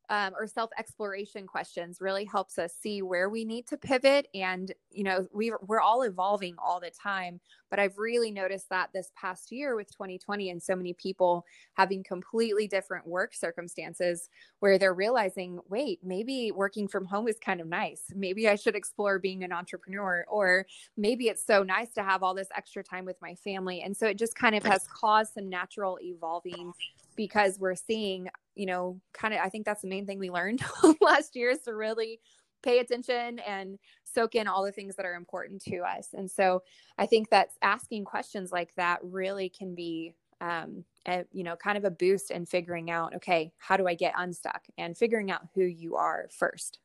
um, 0.10 0.34
or 0.38 0.48
self 0.48 0.72
exploration 0.78 1.46
questions 1.46 2.01
really 2.01 2.25
helps 2.25 2.58
us 2.58 2.74
see 2.74 3.01
where 3.01 3.30
we 3.30 3.46
need 3.46 3.68
to 3.68 3.78
pivot. 3.78 4.28
And, 4.34 4.72
you 4.89 5.04
know, 5.04 5.28
we, 5.32 5.54
we're 5.68 5.82
all 5.82 6.01
evolving 6.01 6.56
all 6.58 6.80
the 6.80 6.89
time. 6.92 7.39
But 7.70 7.80
I've 7.80 7.98
really 8.00 8.32
noticed 8.32 8.70
that 8.70 8.89
this 8.94 9.12
past 9.16 9.51
year 9.51 9.75
with 9.75 9.92
2020 9.92 10.50
and 10.50 10.62
so 10.62 10.75
many 10.75 10.94
people 10.94 11.46
having 11.74 12.04
completely 12.04 12.68
different 12.68 13.06
work 13.06 13.36
circumstances 13.36 14.30
where 14.60 14.80
they're 14.80 14.94
realizing, 14.96 15.60
wait, 15.70 16.00
maybe 16.04 16.51
working 16.51 16.88
from 16.88 17.06
home 17.06 17.28
is 17.28 17.38
kind 17.38 17.62
of 17.62 17.68
nice. 17.68 18.06
Maybe 18.16 18.50
I 18.50 18.56
should 18.56 18.75
explore 18.75 19.20
being 19.20 19.44
an 19.44 19.51
entrepreneur, 19.51 20.25
or 20.28 20.66
maybe 20.98 21.28
it's 21.28 21.46
so 21.46 21.62
nice 21.62 21.94
to 21.94 22.04
have 22.04 22.24
all 22.24 22.34
this 22.34 22.50
extra 22.58 22.84
time 22.84 23.06
with 23.06 23.18
my 23.22 23.36
family. 23.36 23.82
And 23.82 23.96
so 23.96 24.08
it 24.08 24.18
just 24.18 24.36
kind 24.36 24.56
of 24.56 24.63
has 24.63 24.88
caused 24.88 25.34
some 25.34 25.48
natural 25.48 26.00
evolving 26.01 26.74
because 27.16 27.60
we're 27.60 27.75
seeing, 27.75 28.30
you 28.60 28.66
know, 28.66 29.00
kind 29.13 29.34
of, 29.34 29.39
I 29.39 29.48
think 29.48 29.66
that's 29.66 29.84
the 29.84 29.88
main 29.88 30.06
thing 30.06 30.20
we 30.20 30.30
learned 30.30 30.62
last 31.01 31.34
year 31.38 31.51
is 31.51 31.60
to 31.60 31.74
really 31.74 32.20
pay 32.62 32.80
attention 32.80 33.39
and 33.39 33.80
soak 34.04 34.36
in 34.36 34.50
all 34.50 34.66
the 34.66 34.72
things 34.74 34.98
that 34.98 35.06
are 35.06 35.16
important 35.16 35.63
to 35.63 35.78
us. 35.78 36.10
And 36.13 36.30
so 36.30 36.62
I 36.98 37.06
think 37.06 37.30
that 37.30 37.51
asking 37.62 38.04
questions 38.04 38.51
like 38.51 38.75
that 38.75 39.00
really 39.01 39.48
can 39.48 39.75
be, 39.75 40.13
um, 40.42 40.84
a, 41.08 41.24
you 41.32 41.46
know, 41.46 41.56
kind 41.56 41.78
of 41.78 41.86
a 41.86 41.89
boost 41.89 42.32
in 42.32 42.46
figuring 42.46 42.92
out, 42.92 43.16
okay, 43.16 43.54
how 43.60 43.78
do 43.78 43.88
I 43.88 43.94
get 43.94 44.13
unstuck 44.18 44.66
and 44.78 44.98
figuring 44.98 45.32
out 45.32 45.48
who 45.56 45.63
you 45.63 45.96
are 45.96 46.28
first. 46.30 46.80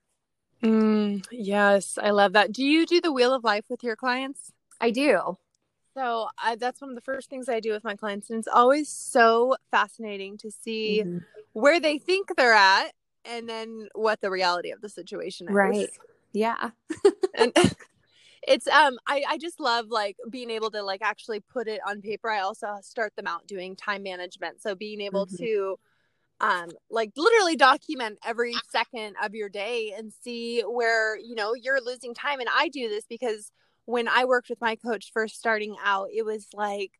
Mm, 0.62 1.26
yes, 1.32 1.98
I 2.00 2.10
love 2.10 2.34
that. 2.34 2.52
Do 2.52 2.64
you 2.64 2.86
do 2.86 3.00
the 3.00 3.12
wheel 3.12 3.34
of 3.34 3.42
life 3.42 3.64
with 3.68 3.82
your 3.82 3.96
clients? 3.96 4.52
I 4.80 4.92
do. 4.92 5.38
So 5.96 6.28
I, 6.42 6.56
that's 6.56 6.80
one 6.80 6.90
of 6.90 6.96
the 6.96 7.02
first 7.02 7.30
things 7.30 7.48
I 7.48 7.58
do 7.60 7.72
with 7.72 7.84
my 7.84 7.96
clients, 7.96 8.30
and 8.30 8.38
it's 8.38 8.48
always 8.48 8.88
so 8.88 9.56
fascinating 9.70 10.38
to 10.38 10.50
see 10.50 11.02
mm-hmm. 11.04 11.18
Where 11.54 11.80
they 11.80 11.98
think 11.98 12.28
they're 12.36 12.52
at, 12.52 12.92
and 13.24 13.48
then 13.48 13.88
what 13.94 14.20
the 14.20 14.30
reality 14.30 14.70
of 14.70 14.80
the 14.80 14.88
situation 14.88 15.48
is. 15.48 15.54
Right. 15.54 15.90
Yeah. 16.32 16.70
and 17.34 17.52
it's 18.46 18.68
um, 18.68 18.98
I 19.06 19.24
I 19.26 19.38
just 19.38 19.58
love 19.58 19.86
like 19.88 20.16
being 20.28 20.50
able 20.50 20.70
to 20.72 20.82
like 20.82 21.00
actually 21.02 21.40
put 21.40 21.66
it 21.66 21.80
on 21.86 22.02
paper. 22.02 22.30
I 22.30 22.40
also 22.40 22.66
start 22.82 23.16
them 23.16 23.26
out 23.26 23.46
doing 23.46 23.74
time 23.74 24.02
management, 24.02 24.60
so 24.60 24.74
being 24.74 25.00
able 25.00 25.26
mm-hmm. 25.26 25.42
to 25.42 25.78
um 26.40 26.68
like 26.90 27.12
literally 27.16 27.56
document 27.56 28.18
every 28.26 28.54
second 28.70 29.14
of 29.22 29.34
your 29.34 29.48
day 29.48 29.94
and 29.96 30.12
see 30.22 30.62
where 30.62 31.16
you 31.16 31.36
know 31.36 31.54
you're 31.54 31.80
losing 31.80 32.12
time 32.12 32.40
and 32.40 32.48
i 32.52 32.66
do 32.66 32.88
this 32.88 33.04
because 33.08 33.52
when 33.86 34.08
I 34.08 34.24
worked 34.24 34.48
with 34.48 34.60
my 34.60 34.76
coach 34.76 35.10
first 35.12 35.36
starting 35.36 35.76
out, 35.84 36.08
it 36.14 36.24
was 36.24 36.48
like, 36.54 36.92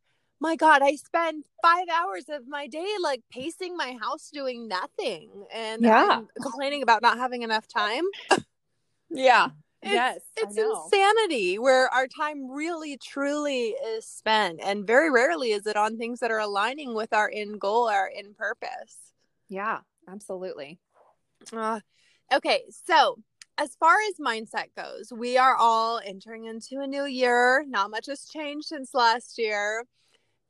my 0.45 0.57
God, 0.57 0.83
I 0.83 0.97
spend 0.97 1.45
five 1.63 1.87
hours 1.89 2.27
of 2.29 2.47
my 2.47 2.67
day 2.67 2.87
like 3.03 3.23
pacing 3.33 3.79
my 3.79 3.97
house 3.99 4.29
doing 4.31 4.69
nothing 4.69 5.31
and 5.51 5.81
yeah. 5.81 6.19
I'm 6.19 6.29
complaining 6.43 6.83
about 6.83 7.01
not 7.01 7.17
having 7.17 7.41
enough 7.41 7.67
time. 7.67 8.05
yeah. 9.11 9.49
It's, 9.81 9.93
yes. 9.93 10.21
It's 10.37 10.59
insanity 10.59 11.59
where 11.59 11.89
our 11.89 12.07
time 12.07 12.51
really 12.51 12.99
truly 12.99 13.69
is 13.69 14.05
spent. 14.05 14.61
And 14.63 14.87
very 14.87 15.11
rarely 15.11 15.53
is 15.53 15.67
it 15.67 15.77
on 15.77 15.97
things 15.97 16.21
that 16.21 16.31
are 16.31 16.41
aligning 16.41 16.95
with 16.95 17.15
our 17.15 17.31
end 17.33 17.59
goal, 17.59 17.89
our 17.89 18.11
end 18.15 18.37
purpose. 18.37 18.99
Yeah, 19.49 19.79
absolutely. 20.07 20.79
Uh, 21.55 21.81
okay. 22.35 22.65
So 22.87 23.17
as 23.57 23.77
far 23.77 23.97
as 24.11 24.21
mindset 24.21 24.75
goes, 24.77 25.11
we 25.11 25.39
are 25.39 25.57
all 25.57 26.03
entering 26.05 26.45
into 26.45 26.81
a 26.81 26.87
new 26.87 27.07
year. 27.07 27.65
Not 27.67 27.91
much 27.91 28.09
has 28.09 28.27
changed 28.27 28.67
since 28.67 28.93
last 28.93 29.39
year. 29.39 29.85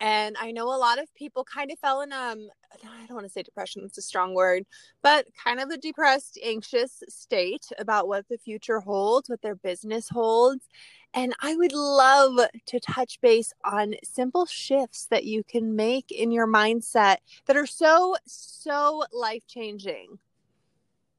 And 0.01 0.37
I 0.41 0.51
know 0.51 0.67
a 0.67 0.77
lot 0.77 0.99
of 1.01 1.15
people 1.15 1.45
kind 1.45 1.71
of 1.71 1.79
fell 1.79 2.01
in 2.01 2.13
um 2.13 2.49
I 2.85 3.07
don't 3.07 3.15
want 3.15 3.27
to 3.27 3.33
say 3.33 3.43
depression, 3.43 3.83
it's 3.85 3.99
a 3.99 4.03
strong 4.03 4.35
word, 4.35 4.65
but 5.03 5.27
kind 5.43 5.61
of 5.61 5.71
a 5.71 5.77
depressed, 5.77 6.39
anxious 6.43 7.03
state 7.09 7.67
about 7.79 8.09
what 8.09 8.29
the 8.29 8.39
future 8.39 8.81
holds, 8.81 9.29
what 9.29 9.43
their 9.43 9.55
business 9.55 10.09
holds. 10.09 10.67
And 11.13 11.35
I 11.41 11.55
would 11.55 11.73
love 11.73 12.41
to 12.67 12.81
touch 12.81 13.21
base 13.21 13.53
on 13.65 13.95
simple 14.03 14.47
shifts 14.47 15.07
that 15.11 15.25
you 15.25 15.45
can 15.45 15.77
make 15.77 16.11
in 16.11 16.33
your 16.33 16.49
mindset 16.49 17.19
that 17.47 17.57
are 17.57 17.67
so, 17.67 18.17
so 18.27 19.05
life 19.13 19.47
changing. 19.47 20.19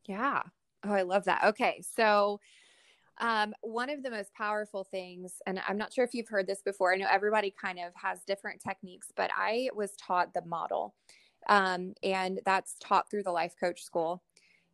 Yeah. 0.05 0.41
Oh, 0.84 0.91
I 0.91 1.03
love 1.03 1.24
that. 1.25 1.44
Okay. 1.46 1.82
So, 1.96 2.39
um, 3.19 3.53
one 3.62 3.89
of 3.89 4.03
the 4.03 4.10
most 4.12 4.34
powerful 4.34 4.84
things, 4.84 5.41
and 5.45 5.62
I'm 5.67 5.77
not 5.77 5.93
sure 5.93 6.03
if 6.03 6.13
you've 6.13 6.27
heard 6.27 6.48
this 6.48 6.62
before, 6.62 6.93
I 6.93 6.98
know 6.98 7.07
everybody 7.10 7.51
kind 7.51 7.79
of 7.79 7.93
has 7.95 8.24
different 8.24 8.62
techniques, 8.62 9.07
but 9.15 9.31
I 9.36 9.69
was 9.74 9.95
taught 9.95 10.34
the 10.34 10.43
model. 10.45 10.95
Um, 11.48 11.93
and 12.03 12.39
that's 12.45 12.75
taught 12.79 13.10
through 13.10 13.24
the 13.24 13.31
life 13.31 13.53
coach 13.60 13.84
school. 13.84 14.24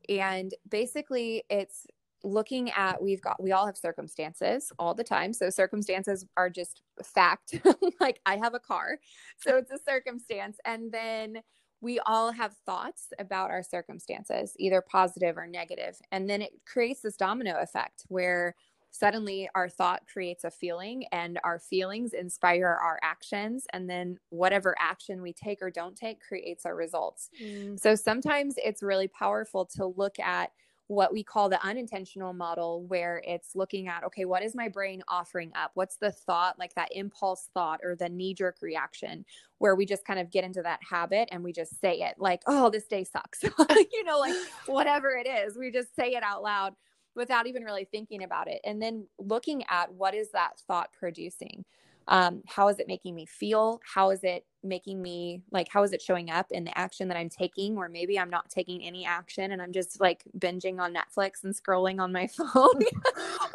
And 0.10 0.54
basically, 0.70 1.44
it's 1.50 1.86
looking 2.24 2.72
at 2.72 3.02
we've 3.02 3.22
got 3.22 3.42
we 3.42 3.52
all 3.52 3.66
have 3.66 3.78
circumstances 3.78 4.72
all 4.78 4.94
the 4.94 5.04
time 5.04 5.34
so 5.34 5.50
circumstances 5.50 6.26
are 6.38 6.50
just 6.50 6.84
fact 7.04 7.60
like 8.00 8.20
i 8.28 8.36
have 8.36 8.54
a 8.54 8.60
car 8.60 9.00
so 9.38 9.58
it's 9.58 9.72
a 9.72 9.80
circumstance 9.80 10.58
and 10.66 10.92
then 10.92 11.42
we 11.82 12.00
all 12.06 12.32
have 12.32 12.56
thoughts 12.66 13.08
about 13.20 13.50
our 13.50 13.64
circumstances, 13.64 14.54
either 14.58 14.82
positive 14.82 15.38
or 15.38 15.48
negative, 15.48 16.00
And 16.12 16.30
then 16.30 16.42
it 16.42 16.52
creates 16.66 17.02
this 17.02 17.18
domino 17.18 17.60
effect 17.60 18.06
where 18.08 18.56
suddenly 18.92 19.50
our 19.56 19.70
thought 19.70 20.04
creates 20.12 20.44
a 20.44 20.52
feeling 20.52 21.06
and 21.12 21.40
our 21.44 21.60
feelings 21.60 22.14
inspire 22.14 22.68
our 22.68 23.00
actions. 23.02 23.66
And 23.74 23.90
then 23.90 24.20
whatever 24.30 24.76
action 24.80 25.22
we 25.22 25.34
take 25.34 25.62
or 25.62 25.72
don't 25.72 25.96
take 25.96 26.20
creates 26.22 26.66
our 26.66 26.76
results. 26.76 27.30
Mm. 27.42 27.80
So 27.80 27.96
sometimes 27.96 28.56
it's 28.58 28.84
really 28.84 29.08
powerful 29.08 29.66
to 29.78 29.86
look 29.86 30.20
at 30.20 30.52
what 30.92 31.14
we 31.14 31.24
call 31.24 31.48
the 31.48 31.66
unintentional 31.66 32.34
model, 32.34 32.84
where 32.84 33.22
it's 33.26 33.56
looking 33.56 33.88
at, 33.88 34.04
okay, 34.04 34.26
what 34.26 34.44
is 34.44 34.54
my 34.54 34.68
brain 34.68 35.02
offering 35.08 35.50
up? 35.56 35.72
What's 35.74 35.96
the 35.96 36.12
thought, 36.12 36.60
like 36.60 36.76
that 36.76 36.90
impulse 36.92 37.48
thought 37.54 37.80
or 37.82 37.96
the 37.96 38.10
knee 38.10 38.34
jerk 38.34 38.58
reaction, 38.62 39.24
where 39.60 39.74
we 39.74 39.86
just 39.86 40.04
kind 40.04 40.20
of 40.20 40.30
get 40.30 40.44
into 40.44 40.62
that 40.64 40.82
habit 40.88 41.30
and 41.32 41.46
we 41.46 41.54
just 41.54 41.80
say 41.80 42.02
it 42.02 42.16
like, 42.18 42.42
oh, 42.46 42.70
this 42.70 42.88
day 42.88 43.06
sucks. 43.06 43.42
you 43.70 44.04
know, 44.04 44.20
like 44.20 44.36
whatever 44.66 45.12
it 45.12 45.30
is, 45.30 45.58
we 45.58 45.72
just 45.72 45.96
say 45.96 46.10
it 46.10 46.24
out 46.24 46.44
loud 46.44 46.74
without 47.16 47.48
even 47.48 47.64
really 47.64 47.86
thinking 47.86 48.24
about 48.24 48.50
it. 48.50 48.60
And 48.66 48.82
then 48.82 49.08
looking 49.18 49.64
at 49.70 49.94
what 49.94 50.14
is 50.14 50.32
that 50.32 50.60
thought 50.68 50.92
producing? 50.92 51.64
Um, 52.08 52.42
how 52.48 52.68
is 52.68 52.80
it 52.80 52.88
making 52.88 53.16
me 53.16 53.26
feel? 53.26 53.80
How 53.86 54.10
is 54.10 54.24
it 54.24 54.46
making 54.64 55.02
me 55.02 55.42
like 55.52 55.68
how 55.70 55.82
is 55.82 55.92
it 55.92 56.02
showing 56.02 56.30
up 56.30 56.46
in 56.52 56.64
the 56.64 56.78
action 56.78 57.08
that 57.08 57.18
i'm 57.18 57.30
taking? 57.30 57.78
Or 57.78 57.90
maybe 57.90 58.20
i'm 58.20 58.30
not 58.30 58.50
taking 58.50 58.84
any 58.84 59.06
action 59.06 59.52
and 59.52 59.62
i'm 59.62 59.72
just 59.72 60.00
like 60.00 60.24
binging 60.38 60.80
on 60.80 60.94
netflix 60.94 61.44
and 61.44 61.56
scrolling 61.56 62.00
on 62.00 62.12
my 62.12 62.28
phone 62.38 62.80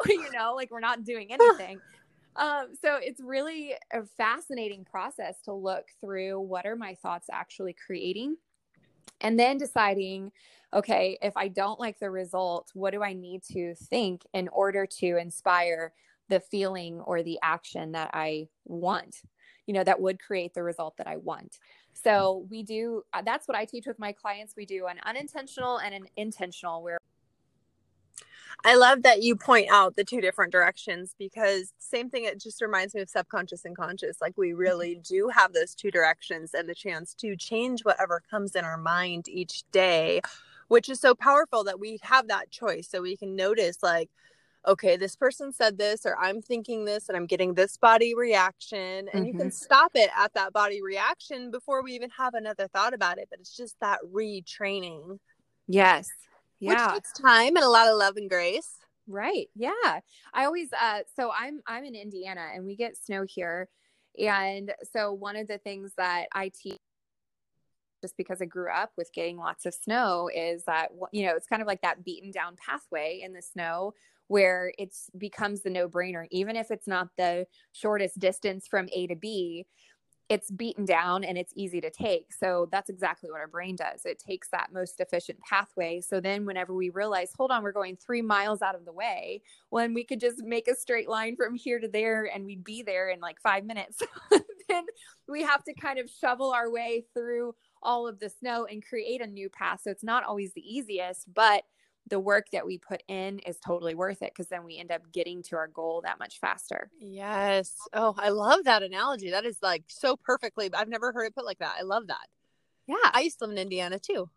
you 0.05 0.31
know 0.33 0.53
like 0.55 0.69
we're 0.71 0.79
not 0.79 1.03
doing 1.03 1.31
anything. 1.31 1.79
Um, 2.35 2.67
so 2.79 2.99
it's 3.01 3.19
really 3.19 3.73
a 3.91 4.03
fascinating 4.03 4.85
process 4.85 5.41
to 5.45 5.53
look 5.53 5.85
through 6.01 6.39
what 6.39 6.67
are 6.67 6.75
my 6.75 6.93
thoughts 6.93 7.27
actually 7.31 7.73
creating 7.73 8.37
and 9.21 9.39
then 9.39 9.57
deciding 9.57 10.31
okay 10.73 11.17
if 11.21 11.35
i 11.35 11.47
don't 11.47 11.79
like 11.79 11.99
the 11.99 12.09
result 12.09 12.69
what 12.73 12.91
do 12.91 13.01
i 13.01 13.13
need 13.13 13.41
to 13.41 13.73
think 13.75 14.23
in 14.33 14.47
order 14.49 14.85
to 14.85 15.17
inspire 15.17 15.93
the 16.29 16.39
feeling 16.39 16.99
or 17.01 17.23
the 17.23 17.39
action 17.41 17.93
that 17.93 18.11
I 18.13 18.47
want, 18.65 19.21
you 19.65 19.73
know, 19.73 19.83
that 19.83 20.01
would 20.01 20.19
create 20.19 20.53
the 20.53 20.63
result 20.63 20.97
that 20.97 21.07
I 21.07 21.17
want. 21.17 21.59
So 21.93 22.45
we 22.49 22.63
do, 22.63 23.03
uh, 23.13 23.21
that's 23.25 23.47
what 23.47 23.57
I 23.57 23.65
teach 23.65 23.85
with 23.87 23.99
my 23.99 24.11
clients. 24.11 24.53
We 24.55 24.65
do 24.65 24.87
an 24.87 24.99
unintentional 25.03 25.77
and 25.77 25.95
an 25.95 26.05
intentional 26.15 26.83
where 26.83 26.99
I 28.65 28.75
love 28.75 29.03
that 29.03 29.21
you 29.21 29.35
point 29.35 29.67
out 29.69 29.95
the 29.95 30.03
two 30.03 30.19
different 30.19 30.51
directions 30.51 31.15
because 31.17 31.73
same 31.79 32.09
thing 32.09 32.23
it 32.23 32.41
just 32.41 32.61
reminds 32.61 32.95
me 32.95 33.01
of 33.01 33.09
subconscious 33.09 33.65
and 33.65 33.77
conscious 33.77 34.17
like 34.19 34.33
we 34.35 34.53
really 34.53 34.99
do 35.07 35.29
have 35.29 35.53
those 35.53 35.75
two 35.75 35.91
directions 35.91 36.53
and 36.53 36.67
the 36.67 36.75
chance 36.75 37.13
to 37.15 37.35
change 37.35 37.85
whatever 37.85 38.21
comes 38.29 38.55
in 38.55 38.65
our 38.65 38.77
mind 38.77 39.27
each 39.27 39.63
day 39.71 40.21
which 40.67 40.89
is 40.89 40.99
so 40.99 41.13
powerful 41.15 41.63
that 41.63 41.79
we 41.79 41.99
have 42.01 42.27
that 42.27 42.49
choice 42.49 42.89
so 42.89 43.01
we 43.01 43.15
can 43.15 43.35
notice 43.35 43.77
like 43.83 44.09
okay, 44.65 44.97
this 44.97 45.15
person 45.15 45.51
said 45.51 45.77
this, 45.77 46.05
or 46.05 46.17
I'm 46.17 46.41
thinking 46.41 46.85
this, 46.85 47.09
and 47.09 47.17
I'm 47.17 47.25
getting 47.25 47.53
this 47.53 47.77
body 47.77 48.15
reaction. 48.15 48.79
And 48.79 49.07
mm-hmm. 49.07 49.25
you 49.25 49.33
can 49.33 49.47
mm-hmm. 49.47 49.49
stop 49.49 49.91
it 49.95 50.09
at 50.17 50.33
that 50.33 50.53
body 50.53 50.81
reaction 50.81 51.51
before 51.51 51.83
we 51.83 51.93
even 51.93 52.09
have 52.11 52.33
another 52.33 52.67
thought 52.67 52.93
about 52.93 53.17
it. 53.17 53.27
But 53.29 53.39
it's 53.39 53.55
just 53.55 53.75
that 53.81 53.99
retraining. 54.03 55.19
Yes. 55.67 56.09
Yeah. 56.59 56.93
Which 56.93 57.03
takes 57.03 57.13
time 57.13 57.55
and 57.55 57.65
a 57.65 57.69
lot 57.69 57.87
of 57.87 57.97
love 57.97 58.17
and 58.17 58.29
grace. 58.29 58.77
Right. 59.07 59.47
Yeah. 59.55 59.99
I 60.33 60.45
always 60.45 60.69
uh 60.73 60.99
so 61.15 61.31
I'm 61.37 61.61
I'm 61.65 61.85
in 61.85 61.95
Indiana 61.95 62.47
and 62.53 62.65
we 62.65 62.75
get 62.75 62.97
snow 62.97 63.25
here. 63.27 63.69
And 64.19 64.73
so 64.91 65.13
one 65.13 65.35
of 65.35 65.47
the 65.47 65.59
things 65.59 65.93
that 65.97 66.25
I 66.33 66.49
teach 66.49 66.79
just 68.01 68.17
because 68.17 68.41
I 68.41 68.45
grew 68.45 68.71
up 68.71 68.91
with 68.97 69.11
getting 69.13 69.37
lots 69.37 69.65
of 69.65 69.73
snow 69.73 70.29
is 70.33 70.63
that 70.65 70.89
you 71.11 71.25
know 71.25 71.35
it's 71.35 71.47
kind 71.47 71.61
of 71.61 71.67
like 71.67 71.81
that 71.81 72.03
beaten 72.03 72.31
down 72.31 72.55
pathway 72.63 73.21
in 73.23 73.33
the 73.33 73.41
snow 73.41 73.93
where 74.27 74.73
it's 74.77 75.09
becomes 75.17 75.61
the 75.61 75.69
no 75.69 75.87
brainer 75.87 76.25
even 76.31 76.55
if 76.55 76.71
it's 76.71 76.87
not 76.87 77.09
the 77.17 77.45
shortest 77.71 78.19
distance 78.19 78.67
from 78.67 78.87
A 78.93 79.07
to 79.07 79.15
B 79.15 79.65
it's 80.29 80.51
beaten 80.51 80.83
down 80.83 81.23
and 81.23 81.37
it's 81.37 81.53
easy 81.55 81.79
to 81.79 81.89
take. 81.89 82.33
So 82.33 82.67
that's 82.71 82.89
exactly 82.89 83.31
what 83.31 83.39
our 83.39 83.47
brain 83.47 83.75
does. 83.77 84.05
It 84.05 84.19
takes 84.19 84.49
that 84.49 84.73
most 84.73 84.99
efficient 84.99 85.39
pathway. 85.39 86.01
So 86.01 86.19
then, 86.19 86.45
whenever 86.45 86.73
we 86.73 86.89
realize, 86.89 87.31
hold 87.35 87.51
on, 87.51 87.63
we're 87.63 87.71
going 87.71 87.95
three 87.95 88.21
miles 88.21 88.61
out 88.61 88.75
of 88.75 88.85
the 88.85 88.91
way, 88.91 89.41
when 89.69 89.93
we 89.93 90.03
could 90.03 90.19
just 90.19 90.43
make 90.43 90.67
a 90.67 90.75
straight 90.75 91.07
line 91.07 91.35
from 91.35 91.55
here 91.55 91.79
to 91.79 91.87
there 91.87 92.29
and 92.33 92.45
we'd 92.45 92.63
be 92.63 92.81
there 92.81 93.09
in 93.09 93.21
like 93.21 93.39
five 93.41 93.63
minutes, 93.63 94.01
then 94.69 94.85
we 95.29 95.43
have 95.43 95.63
to 95.63 95.73
kind 95.73 95.97
of 95.97 96.09
shovel 96.09 96.51
our 96.51 96.69
way 96.69 97.05
through 97.13 97.55
all 97.81 98.07
of 98.07 98.19
the 98.19 98.29
snow 98.29 98.65
and 98.69 98.85
create 98.85 99.21
a 99.21 99.27
new 99.27 99.49
path. 99.49 99.81
So 99.83 99.91
it's 99.91 100.03
not 100.03 100.25
always 100.25 100.51
the 100.53 100.61
easiest, 100.61 101.33
but 101.33 101.63
the 102.07 102.19
work 102.19 102.47
that 102.51 102.65
we 102.65 102.77
put 102.77 103.03
in 103.07 103.39
is 103.39 103.57
totally 103.59 103.95
worth 103.95 104.21
it 104.21 104.31
because 104.33 104.47
then 104.47 104.63
we 104.63 104.77
end 104.77 104.91
up 104.91 105.01
getting 105.11 105.43
to 105.43 105.55
our 105.55 105.67
goal 105.67 106.01
that 106.03 106.19
much 106.19 106.39
faster. 106.39 106.89
Yes. 106.99 107.75
Oh, 107.93 108.15
I 108.17 108.29
love 108.29 108.63
that 108.63 108.83
analogy. 108.83 109.31
That 109.31 109.45
is 109.45 109.57
like 109.61 109.83
so 109.87 110.15
perfectly. 110.15 110.69
I've 110.73 110.87
never 110.87 111.11
heard 111.11 111.25
it 111.25 111.35
put 111.35 111.45
like 111.45 111.59
that. 111.59 111.75
I 111.79 111.83
love 111.83 112.07
that. 112.07 112.27
Yeah. 112.87 112.95
I 113.13 113.21
used 113.21 113.39
to 113.39 113.45
live 113.45 113.53
in 113.53 113.61
Indiana 113.61 113.99
too. 113.99 114.29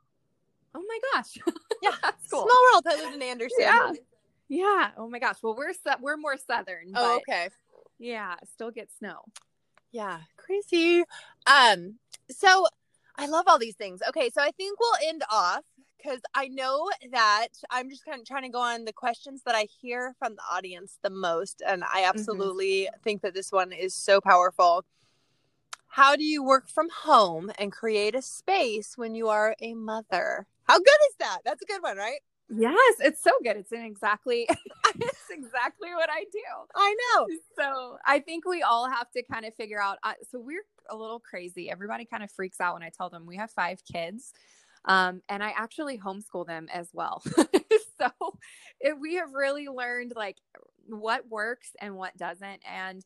Oh 0.74 0.84
my 0.86 0.98
gosh. 1.12 1.38
yeah. 1.82 1.90
That's 2.02 2.26
cool. 2.28 2.42
Small 2.42 2.64
world. 2.72 2.84
I 2.88 2.96
lived 2.96 3.16
in 3.16 3.22
Anderson. 3.22 3.58
Yeah. 3.60 3.92
Yeah. 4.48 4.90
Oh 4.96 5.08
my 5.08 5.18
gosh. 5.18 5.36
Well, 5.42 5.54
we're 5.56 5.72
we're 6.00 6.16
more 6.16 6.36
southern. 6.36 6.92
oh, 6.94 7.16
okay. 7.18 7.50
Yeah. 7.98 8.34
Still 8.52 8.70
get 8.70 8.88
snow. 8.98 9.24
Yeah. 9.92 10.20
Crazy. 10.36 11.04
Um. 11.46 11.98
So 12.30 12.66
I 13.16 13.26
love 13.26 13.44
all 13.46 13.58
these 13.58 13.76
things. 13.76 14.00
Okay. 14.08 14.30
So 14.30 14.42
I 14.42 14.50
think 14.50 14.78
we'll 14.80 15.08
end 15.08 15.22
off 15.30 15.62
because 16.02 16.21
I 16.35 16.49
know 16.49 16.90
that 17.12 17.49
I'm 17.71 17.90
just 17.90 18.04
kind 18.04 18.21
of 18.21 18.26
trying 18.26 18.42
to 18.42 18.49
go 18.49 18.61
on 18.61 18.85
the 18.85 18.92
questions 18.92 19.42
that 19.45 19.54
I 19.54 19.66
hear 19.80 20.14
from 20.19 20.37
the 20.37 20.42
audience 20.50 20.99
the 21.02 21.11
most. 21.11 21.62
And 21.66 21.85
I 21.85 22.02
mm-hmm. 22.02 22.11
absolutely 22.11 22.83
mm-hmm. 22.83 23.00
think 23.02 23.23
that 23.23 23.35
this 23.35 23.52
one 23.52 23.73
is 23.73 23.95
so 23.95 24.21
powerful. 24.21 24.85
How 25.88 26.14
do 26.16 26.25
you 26.25 26.45
work 26.45 26.69
from 26.69 26.88
home 26.90 27.50
and 27.59 27.73
create 27.73 28.14
a 28.14 28.23
space 28.23 28.97
when 28.97 29.14
you 29.14 29.28
are 29.28 29.57
a 29.61 29.75
mother? 29.75 30.47
How 30.64 30.78
good 30.78 31.00
is 31.09 31.16
that? 31.19 31.38
That's 31.45 31.62
a 31.62 31.66
good 31.66 31.83
one, 31.83 31.97
right? 31.97 32.21
Yes, 32.49 32.97
it's 33.00 33.23
so 33.23 33.30
good. 33.45 33.57
It's 33.57 33.73
in 33.73 33.83
exactly 33.83 34.49
it's 34.97 35.30
exactly 35.30 35.95
what 35.95 36.11
I 36.11 36.25
do. 36.33 36.38
I 36.75 36.97
know. 37.14 37.28
So 37.57 37.99
I 38.04 38.19
think 38.19 38.45
we 38.45 38.62
all 38.62 38.88
have 38.88 39.11
to 39.12 39.23
kind 39.23 39.45
of 39.45 39.54
figure 39.54 39.80
out. 39.80 39.99
Uh, 40.02 40.14
so 40.30 40.40
we're 40.40 40.64
a 40.88 40.97
little 40.97 41.21
crazy. 41.21 41.71
Everybody 41.71 42.04
kind 42.04 42.23
of 42.25 42.30
freaks 42.30 42.61
out 42.61 42.75
when 42.75 42.83
I 42.83 42.90
tell 42.90 43.09
them 43.09 43.25
we 43.25 43.37
have 43.37 43.50
five 43.50 43.83
kids. 43.85 44.33
Um, 44.84 45.22
and 45.28 45.42
I 45.42 45.50
actually 45.50 45.99
homeschool 45.99 46.46
them 46.46 46.68
as 46.72 46.88
well. 46.92 47.22
so 47.99 48.10
it, 48.80 48.99
we 48.99 49.16
have 49.16 49.32
really 49.34 49.68
learned 49.68 50.12
like 50.16 50.38
what 50.87 51.28
works 51.28 51.70
and 51.80 51.96
what 51.96 52.16
doesn't. 52.16 52.62
And 52.70 53.04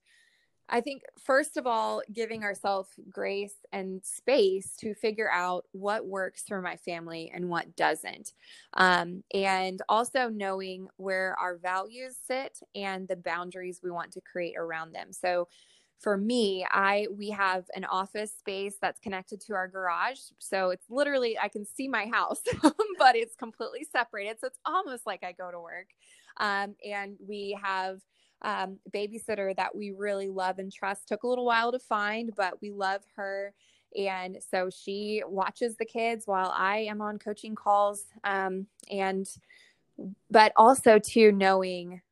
I 0.68 0.80
think, 0.80 1.02
first 1.22 1.58
of 1.58 1.66
all, 1.66 2.00
giving 2.10 2.42
ourselves 2.42 2.88
grace 3.10 3.56
and 3.72 4.02
space 4.02 4.76
to 4.78 4.94
figure 4.94 5.30
out 5.30 5.66
what 5.72 6.06
works 6.06 6.44
for 6.48 6.62
my 6.62 6.76
family 6.76 7.30
and 7.34 7.50
what 7.50 7.76
doesn't. 7.76 8.32
Um, 8.72 9.22
and 9.34 9.82
also 9.90 10.30
knowing 10.30 10.88
where 10.96 11.36
our 11.38 11.58
values 11.58 12.16
sit 12.26 12.60
and 12.74 13.06
the 13.06 13.16
boundaries 13.16 13.80
we 13.82 13.90
want 13.90 14.12
to 14.12 14.22
create 14.22 14.56
around 14.56 14.92
them. 14.92 15.12
So, 15.12 15.48
for 16.04 16.18
me, 16.18 16.66
I 16.70 17.08
we 17.16 17.30
have 17.30 17.64
an 17.74 17.86
office 17.86 18.30
space 18.38 18.76
that's 18.80 19.00
connected 19.00 19.40
to 19.46 19.54
our 19.54 19.66
garage. 19.66 20.18
So 20.38 20.68
it's 20.68 20.84
literally 20.90 21.38
I 21.38 21.48
can 21.48 21.64
see 21.64 21.88
my 21.88 22.06
house, 22.12 22.42
but 22.98 23.16
it's 23.16 23.34
completely 23.34 23.86
separated. 23.90 24.38
So 24.38 24.48
it's 24.48 24.58
almost 24.66 25.06
like 25.06 25.24
I 25.24 25.32
go 25.32 25.50
to 25.50 25.58
work. 25.58 25.88
Um, 26.36 26.76
and 26.86 27.16
we 27.26 27.58
have 27.60 28.00
um, 28.42 28.78
babysitter 28.94 29.56
that 29.56 29.74
we 29.74 29.92
really 29.92 30.28
love 30.28 30.58
and 30.58 30.70
trust. 30.70 31.08
Took 31.08 31.22
a 31.22 31.26
little 31.26 31.46
while 31.46 31.72
to 31.72 31.78
find, 31.78 32.32
but 32.36 32.60
we 32.60 32.70
love 32.70 33.00
her. 33.16 33.54
And 33.98 34.36
so 34.50 34.68
she 34.68 35.22
watches 35.26 35.76
the 35.76 35.86
kids 35.86 36.26
while 36.26 36.52
I 36.54 36.80
am 36.80 37.00
on 37.00 37.18
coaching 37.18 37.54
calls. 37.54 38.04
Um, 38.24 38.66
and 38.90 39.26
but 40.30 40.52
also 40.56 40.98
to 40.98 41.32
knowing 41.32 42.02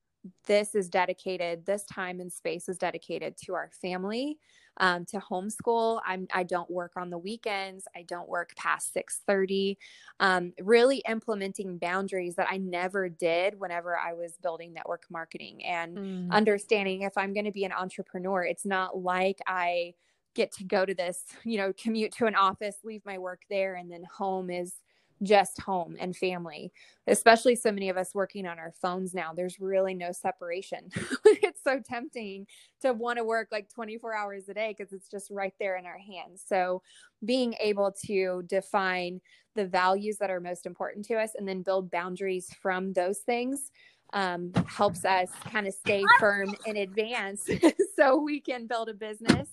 this 0.46 0.74
is 0.74 0.88
dedicated 0.88 1.66
this 1.66 1.84
time 1.84 2.20
and 2.20 2.32
space 2.32 2.68
is 2.68 2.78
dedicated 2.78 3.36
to 3.44 3.54
our 3.54 3.70
family 3.80 4.38
um, 4.78 5.04
to 5.06 5.18
homeschool. 5.18 6.00
I'm, 6.06 6.26
i 6.32 6.42
don't 6.42 6.70
work 6.70 6.92
on 6.96 7.10
the 7.10 7.18
weekends. 7.18 7.84
I 7.94 8.02
don't 8.02 8.28
work 8.28 8.54
past 8.56 8.94
6.30 8.94 9.76
um, 10.20 10.52
really 10.60 11.02
implementing 11.08 11.78
boundaries 11.78 12.36
that 12.36 12.48
i 12.50 12.56
never 12.56 13.08
did 13.08 13.58
whenever 13.58 13.96
i 13.96 14.12
was 14.12 14.34
building 14.42 14.72
network 14.72 15.04
marketing 15.10 15.64
and 15.64 15.96
mm. 15.96 16.30
understanding 16.30 17.02
if 17.02 17.16
i'm 17.16 17.34
going 17.34 17.44
to 17.44 17.52
be 17.52 17.64
an 17.64 17.72
entrepreneur 17.72 18.44
it's 18.44 18.64
not 18.64 18.96
like 18.98 19.38
i 19.46 19.92
get 20.34 20.52
to 20.52 20.64
go 20.64 20.86
to 20.86 20.94
this 20.94 21.24
you 21.44 21.58
know 21.58 21.72
commute 21.72 22.12
to 22.12 22.26
an 22.26 22.34
office 22.34 22.76
leave 22.84 23.04
my 23.04 23.18
work 23.18 23.42
there 23.50 23.74
and 23.74 23.90
then 23.90 24.04
home 24.16 24.50
is 24.50 24.74
just 25.22 25.60
home 25.60 25.96
and 26.00 26.16
family, 26.16 26.72
especially 27.06 27.54
so 27.54 27.70
many 27.70 27.88
of 27.88 27.96
us 27.96 28.14
working 28.14 28.46
on 28.46 28.58
our 28.58 28.72
phones 28.80 29.14
now. 29.14 29.32
There's 29.32 29.60
really 29.60 29.94
no 29.94 30.12
separation. 30.12 30.90
it's 31.24 31.62
so 31.62 31.80
tempting 31.80 32.46
to 32.82 32.92
want 32.92 33.18
to 33.18 33.24
work 33.24 33.48
like 33.52 33.68
24 33.72 34.14
hours 34.14 34.48
a 34.48 34.54
day 34.54 34.74
because 34.76 34.92
it's 34.92 35.08
just 35.08 35.30
right 35.30 35.54
there 35.60 35.76
in 35.76 35.86
our 35.86 35.98
hands. 35.98 36.44
So, 36.46 36.82
being 37.24 37.54
able 37.60 37.94
to 38.06 38.42
define 38.46 39.20
the 39.54 39.66
values 39.66 40.16
that 40.18 40.30
are 40.30 40.40
most 40.40 40.66
important 40.66 41.04
to 41.06 41.14
us 41.14 41.30
and 41.36 41.46
then 41.46 41.62
build 41.62 41.90
boundaries 41.90 42.50
from 42.60 42.92
those 42.92 43.18
things 43.18 43.70
um, 44.12 44.52
helps 44.66 45.04
us 45.04 45.30
kind 45.50 45.66
of 45.66 45.74
stay 45.74 46.04
firm 46.18 46.54
in 46.66 46.78
advance 46.78 47.48
so 47.96 48.16
we 48.16 48.40
can 48.40 48.66
build 48.66 48.88
a 48.88 48.94
business, 48.94 49.48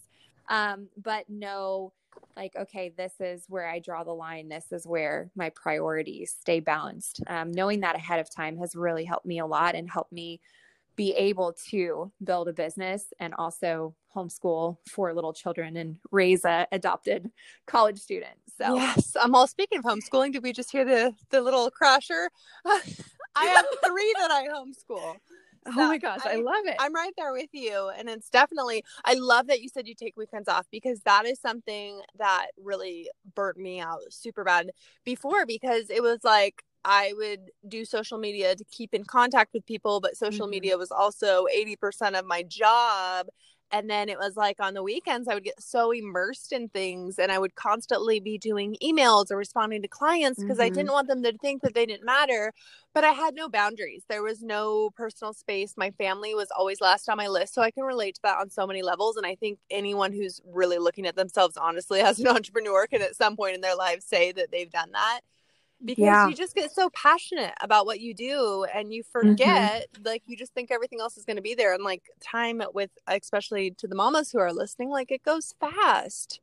um, 0.49 0.87
but 0.97 1.29
know 1.29 1.93
like 2.35 2.55
okay 2.55 2.93
this 2.95 3.13
is 3.19 3.45
where 3.47 3.67
i 3.67 3.79
draw 3.79 4.03
the 4.03 4.11
line. 4.11 4.49
This 4.49 4.71
is 4.71 4.85
where 4.85 5.29
my 5.35 5.49
priorities 5.49 6.35
stay 6.39 6.59
balanced. 6.59 7.21
Um, 7.27 7.51
knowing 7.51 7.81
that 7.81 7.95
ahead 7.95 8.19
of 8.19 8.33
time 8.33 8.57
has 8.57 8.75
really 8.75 9.05
helped 9.05 9.25
me 9.25 9.39
a 9.39 9.45
lot 9.45 9.75
and 9.75 9.89
helped 9.89 10.11
me 10.11 10.39
be 10.95 11.13
able 11.13 11.53
to 11.69 12.11
build 12.23 12.49
a 12.49 12.53
business 12.53 13.13
and 13.19 13.33
also 13.35 13.95
homeschool 14.15 14.77
four 14.89 15.13
little 15.13 15.31
children 15.31 15.77
and 15.77 15.95
raise 16.11 16.43
a 16.43 16.67
adopted 16.71 17.29
college 17.67 17.99
student. 17.99 18.37
So 18.57 18.75
yes 18.75 19.15
i'm 19.19 19.35
all 19.35 19.47
speaking 19.47 19.79
of 19.79 19.85
homeschooling. 19.85 20.33
Did 20.33 20.43
we 20.43 20.53
just 20.53 20.71
hear 20.71 20.85
the 20.85 21.13
the 21.29 21.41
little 21.41 21.71
crasher? 21.71 22.27
I 23.35 23.45
have 23.45 23.65
three 23.85 24.13
that 24.19 24.31
i 24.31 24.47
homeschool 24.47 25.15
Oh 25.65 25.71
my 25.75 25.97
gosh, 25.97 26.21
I, 26.25 26.33
I, 26.33 26.35
love 26.35 26.65
it. 26.65 26.75
I'm 26.79 26.93
right 26.93 27.13
there 27.17 27.31
with 27.33 27.49
you. 27.51 27.91
And 27.97 28.09
it's 28.09 28.29
definitely, 28.29 28.83
I 29.05 29.15
love 29.15 29.47
that 29.47 29.61
you 29.61 29.69
said 29.69 29.87
you 29.87 29.95
take 29.95 30.15
weekends 30.17 30.47
off 30.47 30.65
because 30.71 31.01
that 31.01 31.25
is 31.25 31.39
something 31.39 32.01
that 32.17 32.47
really 32.57 33.09
burnt 33.35 33.57
me 33.57 33.79
out 33.79 33.99
super 34.09 34.43
bad 34.43 34.71
before 35.03 35.45
because 35.45 35.89
it 35.89 36.01
was 36.01 36.19
like, 36.23 36.63
I 36.85 37.13
would 37.17 37.51
do 37.67 37.83
social 37.83 38.17
media 38.17 38.55
to 38.55 38.63
keep 38.71 38.93
in 38.93 39.03
contact 39.03 39.53
with 39.53 39.65
people, 39.65 39.99
but 39.99 40.15
social 40.15 40.45
mm-hmm. 40.45 40.51
media 40.51 40.77
was 40.77 40.91
also 40.91 41.45
80% 41.53 42.17
of 42.17 42.25
my 42.25 42.43
job 42.43 43.27
and 43.71 43.89
then 43.89 44.09
it 44.09 44.17
was 44.17 44.35
like 44.35 44.57
on 44.59 44.73
the 44.73 44.83
weekends 44.83 45.27
i 45.27 45.33
would 45.33 45.43
get 45.43 45.61
so 45.61 45.91
immersed 45.91 46.51
in 46.51 46.67
things 46.69 47.19
and 47.19 47.31
i 47.31 47.39
would 47.39 47.55
constantly 47.55 48.19
be 48.19 48.37
doing 48.37 48.75
emails 48.83 49.31
or 49.31 49.37
responding 49.37 49.81
to 49.81 49.87
clients 49.87 50.41
because 50.41 50.57
mm-hmm. 50.57 50.65
i 50.65 50.69
didn't 50.69 50.91
want 50.91 51.07
them 51.07 51.23
to 51.23 51.37
think 51.39 51.61
that 51.61 51.73
they 51.73 51.85
didn't 51.85 52.05
matter 52.05 52.53
but 52.93 53.03
i 53.03 53.11
had 53.11 53.35
no 53.35 53.47
boundaries. 53.47 54.03
There 54.09 54.23
was 54.23 54.41
no 54.41 54.89
personal 54.95 55.33
space. 55.33 55.75
My 55.77 55.91
family 55.91 56.33
was 56.33 56.49
always 56.57 56.81
last 56.81 57.07
on 57.07 57.17
my 57.17 57.27
list 57.27 57.53
so 57.53 57.61
i 57.61 57.71
can 57.71 57.83
relate 57.83 58.15
to 58.15 58.21
that 58.23 58.39
on 58.39 58.49
so 58.49 58.65
many 58.65 58.81
levels 58.81 59.17
and 59.17 59.25
i 59.25 59.35
think 59.35 59.59
anyone 59.69 60.11
who's 60.11 60.41
really 60.45 60.77
looking 60.77 61.05
at 61.05 61.15
themselves 61.15 61.57
honestly 61.57 61.99
as 62.09 62.19
an 62.19 62.27
entrepreneur 62.27 62.87
can 62.87 63.01
at 63.01 63.15
some 63.15 63.35
point 63.35 63.55
in 63.55 63.61
their 63.61 63.75
lives 63.75 64.05
say 64.05 64.31
that 64.31 64.51
they've 64.51 64.71
done 64.71 64.91
that 64.91 65.21
because 65.83 66.03
yeah. 66.03 66.27
you 66.27 66.35
just 66.35 66.55
get 66.55 66.71
so 66.71 66.89
passionate 66.89 67.53
about 67.61 67.85
what 67.85 67.99
you 67.99 68.13
do 68.13 68.65
and 68.73 68.93
you 68.93 69.03
mm-hmm. 69.03 69.27
forget 69.27 69.87
mm-hmm. 69.93 70.03
like 70.05 70.23
you 70.25 70.35
just 70.35 70.53
think 70.53 70.71
everything 70.71 70.99
else 70.99 71.17
is 71.17 71.25
going 71.25 71.37
to 71.37 71.41
be 71.41 71.55
there 71.55 71.73
and 71.73 71.83
like 71.83 72.03
time 72.21 72.61
with 72.73 72.91
especially 73.07 73.71
to 73.71 73.87
the 73.87 73.95
mamas 73.95 74.31
who 74.31 74.39
are 74.39 74.53
listening 74.53 74.89
like 74.89 75.11
it 75.11 75.23
goes 75.23 75.53
fast 75.59 76.41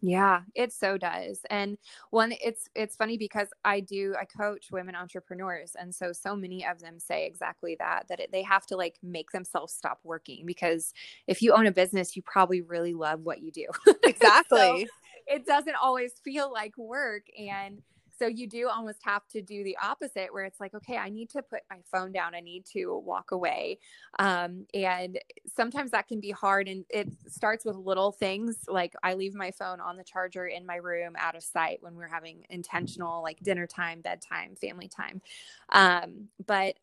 yeah 0.00 0.42
it 0.54 0.72
so 0.72 0.96
does 0.96 1.40
and 1.50 1.76
one 2.10 2.32
it's 2.40 2.68
it's 2.76 2.94
funny 2.94 3.18
because 3.18 3.48
i 3.64 3.80
do 3.80 4.14
i 4.18 4.24
coach 4.24 4.68
women 4.70 4.94
entrepreneurs 4.94 5.74
and 5.78 5.92
so 5.92 6.12
so 6.12 6.36
many 6.36 6.64
of 6.64 6.78
them 6.78 7.00
say 7.00 7.26
exactly 7.26 7.76
that 7.80 8.06
that 8.08 8.20
it, 8.20 8.30
they 8.30 8.42
have 8.42 8.64
to 8.64 8.76
like 8.76 8.94
make 9.02 9.32
themselves 9.32 9.72
stop 9.72 9.98
working 10.04 10.46
because 10.46 10.94
if 11.26 11.42
you 11.42 11.52
own 11.52 11.66
a 11.66 11.72
business 11.72 12.14
you 12.14 12.22
probably 12.22 12.60
really 12.60 12.94
love 12.94 13.22
what 13.24 13.42
you 13.42 13.50
do 13.50 13.66
exactly 14.04 14.86
so 14.86 14.86
it 15.26 15.44
doesn't 15.44 15.76
always 15.82 16.12
feel 16.24 16.50
like 16.50 16.78
work 16.78 17.24
and 17.36 17.82
so 18.18 18.26
you 18.26 18.48
do 18.48 18.68
almost 18.68 18.98
have 19.04 19.26
to 19.28 19.42
do 19.42 19.62
the 19.62 19.76
opposite 19.82 20.32
where 20.32 20.44
it's 20.44 20.60
like, 20.60 20.74
okay, 20.74 20.96
I 20.96 21.08
need 21.08 21.30
to 21.30 21.42
put 21.42 21.60
my 21.70 21.78
phone 21.90 22.12
down. 22.12 22.34
I 22.34 22.40
need 22.40 22.66
to 22.72 22.98
walk 22.98 23.30
away. 23.30 23.78
Um, 24.18 24.66
and 24.74 25.18
sometimes 25.46 25.92
that 25.92 26.08
can 26.08 26.20
be 26.20 26.30
hard. 26.30 26.68
And 26.68 26.84
it 26.90 27.08
starts 27.28 27.64
with 27.64 27.76
little 27.76 28.12
things 28.12 28.56
like 28.66 28.94
I 29.02 29.14
leave 29.14 29.34
my 29.34 29.50
phone 29.52 29.80
on 29.80 29.96
the 29.96 30.04
charger 30.04 30.46
in 30.46 30.66
my 30.66 30.76
room 30.76 31.14
out 31.18 31.36
of 31.36 31.42
sight 31.42 31.78
when 31.80 31.94
we're 31.94 32.08
having 32.08 32.44
intentional 32.50 33.22
like 33.22 33.38
dinner 33.40 33.66
time, 33.66 34.00
bedtime, 34.00 34.56
family 34.56 34.88
time. 34.88 35.22
Um, 35.70 36.28
but 36.46 36.76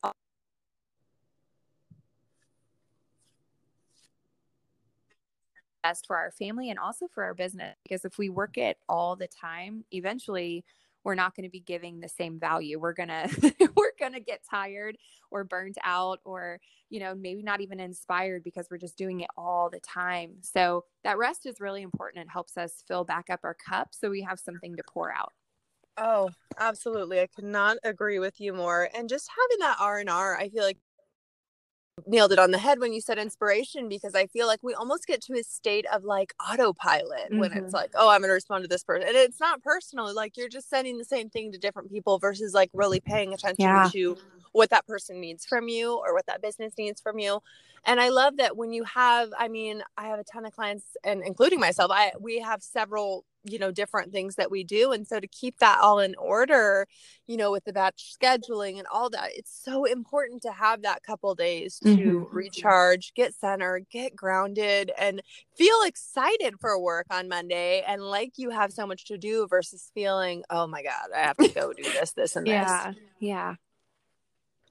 best 5.82 6.06
for 6.06 6.16
our 6.16 6.32
family 6.32 6.70
and 6.70 6.78
also 6.80 7.06
for 7.06 7.22
our 7.22 7.34
business 7.34 7.76
because 7.84 8.04
if 8.04 8.18
we 8.18 8.28
work 8.28 8.58
it 8.58 8.76
all 8.88 9.14
the 9.14 9.28
time 9.28 9.84
eventually 9.92 10.64
we're 11.06 11.14
not 11.14 11.36
going 11.36 11.44
to 11.44 11.50
be 11.50 11.60
giving 11.60 12.00
the 12.00 12.08
same 12.08 12.36
value. 12.36 12.80
We're 12.80 12.92
going 12.92 13.08
to 13.10 13.28
we're 13.76 13.92
going 13.96 14.12
to 14.12 14.20
get 14.20 14.42
tired 14.50 14.98
or 15.30 15.44
burnt 15.44 15.78
out 15.84 16.18
or, 16.24 16.60
you 16.90 16.98
know, 16.98 17.14
maybe 17.14 17.44
not 17.44 17.60
even 17.60 17.78
inspired 17.78 18.42
because 18.42 18.66
we're 18.68 18.76
just 18.76 18.98
doing 18.98 19.20
it 19.20 19.30
all 19.36 19.70
the 19.70 19.78
time. 19.78 20.32
So 20.40 20.84
that 21.04 21.16
rest 21.16 21.46
is 21.46 21.60
really 21.60 21.82
important. 21.82 22.24
It 22.24 22.30
helps 22.30 22.56
us 22.56 22.82
fill 22.88 23.04
back 23.04 23.30
up 23.30 23.40
our 23.44 23.54
cup 23.54 23.90
so 23.92 24.10
we 24.10 24.22
have 24.22 24.40
something 24.40 24.74
to 24.76 24.82
pour 24.92 25.14
out. 25.14 25.32
Oh, 25.96 26.28
absolutely. 26.58 27.20
I 27.20 27.28
could 27.28 27.44
not 27.44 27.76
agree 27.84 28.18
with 28.18 28.40
you 28.40 28.52
more. 28.52 28.90
And 28.92 29.08
just 29.08 29.30
having 29.30 29.60
that 29.60 29.76
R&R, 29.80 30.36
I 30.36 30.48
feel 30.48 30.64
like 30.64 30.78
nailed 32.06 32.32
it 32.32 32.38
on 32.38 32.50
the 32.50 32.58
head 32.58 32.78
when 32.78 32.92
you 32.92 33.00
said 33.00 33.18
inspiration 33.18 33.88
because 33.88 34.14
I 34.14 34.26
feel 34.26 34.46
like 34.46 34.62
we 34.62 34.74
almost 34.74 35.06
get 35.06 35.22
to 35.22 35.34
a 35.34 35.42
state 35.42 35.86
of 35.92 36.04
like 36.04 36.34
autopilot 36.40 37.30
mm-hmm. 37.30 37.38
when 37.38 37.52
it's 37.52 37.66
mm-hmm. 37.66 37.74
like, 37.74 37.92
oh, 37.94 38.10
I'm 38.10 38.20
going 38.20 38.28
to 38.28 38.34
respond 38.34 38.64
to 38.64 38.68
this 38.68 38.84
person. 38.84 39.08
And 39.08 39.16
it's 39.16 39.40
not 39.40 39.62
personal. 39.62 40.14
Like 40.14 40.36
you're 40.36 40.48
just 40.48 40.68
sending 40.68 40.98
the 40.98 41.04
same 41.04 41.30
thing 41.30 41.52
to 41.52 41.58
different 41.58 41.90
people 41.90 42.18
versus 42.18 42.52
like 42.52 42.70
really 42.74 43.00
paying 43.00 43.32
attention 43.32 43.64
yeah. 43.64 43.88
to 43.92 44.16
what 44.52 44.70
that 44.70 44.86
person 44.86 45.20
needs 45.20 45.46
from 45.46 45.68
you 45.68 45.94
or 45.94 46.12
what 46.12 46.26
that 46.26 46.42
business 46.42 46.74
needs 46.76 47.00
from 47.00 47.18
you. 47.18 47.40
And 47.86 48.00
I 48.00 48.10
love 48.10 48.36
that 48.38 48.56
when 48.56 48.72
you 48.72 48.84
have, 48.84 49.30
I 49.38 49.48
mean, 49.48 49.82
I 49.96 50.08
have 50.08 50.18
a 50.18 50.24
ton 50.24 50.44
of 50.44 50.52
clients 50.52 50.84
and 51.04 51.22
including 51.24 51.60
myself, 51.60 51.90
I 51.94 52.12
we 52.20 52.40
have 52.40 52.62
several 52.62 53.24
you 53.48 53.58
know 53.58 53.70
different 53.70 54.12
things 54.12 54.36
that 54.36 54.50
we 54.50 54.64
do 54.64 54.92
and 54.92 55.06
so 55.06 55.20
to 55.20 55.26
keep 55.26 55.58
that 55.58 55.78
all 55.80 55.98
in 55.98 56.14
order 56.16 56.86
you 57.26 57.36
know 57.36 57.50
with 57.50 57.64
the 57.64 57.72
batch 57.72 58.16
scheduling 58.20 58.78
and 58.78 58.86
all 58.92 59.10
that 59.10 59.30
it's 59.34 59.60
so 59.64 59.84
important 59.84 60.42
to 60.42 60.52
have 60.52 60.82
that 60.82 61.02
couple 61.02 61.34
days 61.34 61.78
to 61.78 61.88
mm-hmm. 61.88 62.36
recharge 62.36 63.12
get 63.14 63.34
centered 63.34 63.86
get 63.90 64.14
grounded 64.16 64.90
and 64.98 65.22
feel 65.56 65.82
excited 65.84 66.54
for 66.60 66.78
work 66.80 67.06
on 67.10 67.28
monday 67.28 67.82
and 67.86 68.02
like 68.02 68.32
you 68.36 68.50
have 68.50 68.72
so 68.72 68.86
much 68.86 69.04
to 69.04 69.18
do 69.18 69.46
versus 69.48 69.90
feeling 69.94 70.42
oh 70.50 70.66
my 70.66 70.82
god 70.82 71.08
i 71.14 71.20
have 71.20 71.36
to 71.36 71.48
go 71.48 71.72
do 71.72 71.82
this 71.82 72.12
this 72.12 72.36
and 72.36 72.46
this. 72.46 72.52
yeah 72.52 72.92
yeah 73.20 73.54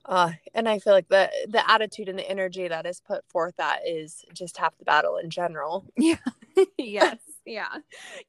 uh, 0.08 0.32
and 0.54 0.70
I 0.70 0.78
feel 0.78 0.94
like 0.94 1.08
the 1.08 1.32
the 1.50 1.68
attitude 1.68 2.10
and 2.10 2.20
the 2.20 2.30
energy 2.30 2.68
that 2.68 2.86
is 2.86 3.02
put 3.02 3.28
forth 3.28 3.56
that 3.58 3.80
is 3.88 4.24
just 4.36 4.56
half 4.58 4.78
the 4.78 4.86
battle 4.86 5.18
in 5.18 5.32
general. 5.32 5.84
Yeah. 5.98 6.18
yes 6.78 7.18
yeah. 7.46 7.78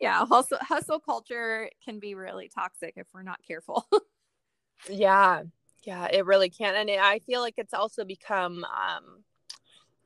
Yeah. 0.01 0.25
Hustle 0.27 0.59
hustle 0.61 1.01
culture 1.01 1.71
can 1.85 1.99
be 1.99 2.15
really 2.15 2.49
toxic 2.49 2.95
if 2.97 3.07
we're 3.13 3.23
not 3.23 3.41
careful. 3.47 3.87
Yeah. 4.91 5.45
Yeah 5.85 6.09
it 6.13 6.27
really 6.27 6.51
can. 6.51 6.75
And 6.75 6.91
it, 6.91 6.99
i 7.01 7.19
feel 7.21 7.41
like 7.41 7.55
it's 7.57 7.75
also 7.75 8.05
become 8.05 8.65
um 8.65 9.25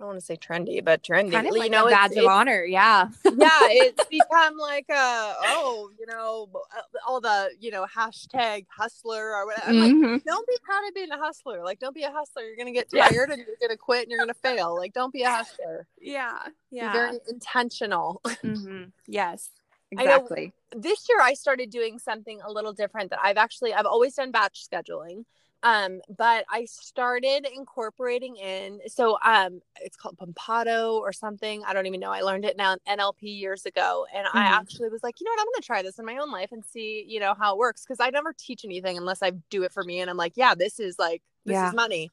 don't 0.00 0.08
want 0.08 0.18
to 0.18 0.24
say 0.24 0.36
trendy, 0.36 0.82
but 0.82 1.02
trendy. 1.02 1.30
Kind 1.30 1.46
of 1.46 1.52
like 1.52 1.64
you 1.64 1.70
know, 1.70 1.86
a 1.86 1.90
badge 1.90 2.16
of 2.16 2.24
honor. 2.24 2.64
Yeah. 2.64 3.08
yeah. 3.24 3.58
It's 3.68 4.04
become 4.10 4.56
like 4.56 4.86
a, 4.88 5.34
oh, 5.44 5.90
you 5.98 6.06
know, 6.06 6.48
uh, 6.54 6.80
all 7.06 7.20
the, 7.20 7.50
you 7.60 7.70
know, 7.70 7.84
hashtag 7.84 8.64
hustler 8.74 9.34
or 9.34 9.46
whatever. 9.46 9.72
Mm-hmm. 9.72 10.12
Like, 10.14 10.24
don't 10.24 10.46
be 10.48 10.56
proud 10.62 10.88
of 10.88 10.94
being 10.94 11.10
a 11.10 11.18
hustler. 11.18 11.62
Like, 11.62 11.80
don't 11.80 11.94
be 11.94 12.04
a 12.04 12.10
hustler. 12.10 12.42
You're 12.42 12.56
going 12.56 12.66
to 12.66 12.72
get 12.72 12.90
tired 12.90 13.28
yeah. 13.28 13.34
and 13.34 13.44
you're 13.46 13.56
going 13.60 13.70
to 13.70 13.76
quit 13.76 14.04
and 14.04 14.10
you're 14.10 14.18
going 14.18 14.28
to 14.28 14.34
fail. 14.34 14.74
Like, 14.74 14.94
don't 14.94 15.12
be 15.12 15.22
a 15.22 15.30
hustler. 15.30 15.86
Yeah. 16.00 16.38
Yeah. 16.70 16.92
Be 16.92 16.98
very 16.98 17.18
intentional. 17.28 18.22
Mm-hmm. 18.24 18.84
Yes. 19.06 19.50
Exactly. 19.92 20.52
this 20.70 21.08
year 21.08 21.18
I 21.20 21.34
started 21.34 21.68
doing 21.68 21.98
something 21.98 22.40
a 22.46 22.52
little 22.52 22.72
different 22.72 23.10
that 23.10 23.18
I've 23.20 23.36
actually, 23.36 23.74
I've 23.74 23.86
always 23.86 24.14
done 24.14 24.30
batch 24.30 24.64
scheduling. 24.70 25.24
Um, 25.62 26.00
but 26.16 26.44
I 26.48 26.64
started 26.64 27.46
incorporating 27.54 28.36
in 28.36 28.80
so 28.86 29.18
um 29.22 29.60
it's 29.80 29.96
called 29.96 30.16
Pomodoro 30.16 30.94
or 30.94 31.12
something. 31.12 31.62
I 31.66 31.74
don't 31.74 31.86
even 31.86 32.00
know. 32.00 32.10
I 32.10 32.22
learned 32.22 32.44
it 32.44 32.56
now 32.56 32.72
in 32.72 32.98
NLP 32.98 33.14
years 33.20 33.66
ago. 33.66 34.06
And 34.14 34.26
mm-hmm. 34.26 34.38
I 34.38 34.46
actually 34.46 34.88
was 34.88 35.02
like, 35.02 35.20
you 35.20 35.24
know 35.24 35.32
what, 35.32 35.40
I'm 35.40 35.46
gonna 35.46 35.62
try 35.62 35.82
this 35.82 35.98
in 35.98 36.06
my 36.06 36.16
own 36.16 36.30
life 36.30 36.50
and 36.52 36.64
see, 36.64 37.04
you 37.06 37.20
know, 37.20 37.34
how 37.38 37.54
it 37.54 37.58
works. 37.58 37.84
Cause 37.84 37.98
I 38.00 38.10
never 38.10 38.32
teach 38.32 38.64
anything 38.64 38.96
unless 38.96 39.22
I 39.22 39.32
do 39.50 39.62
it 39.64 39.72
for 39.72 39.84
me. 39.84 40.00
And 40.00 40.08
I'm 40.08 40.16
like, 40.16 40.32
yeah, 40.36 40.54
this 40.54 40.80
is 40.80 40.98
like 40.98 41.22
this 41.44 41.54
yeah. 41.54 41.68
is 41.68 41.74
money. 41.74 42.10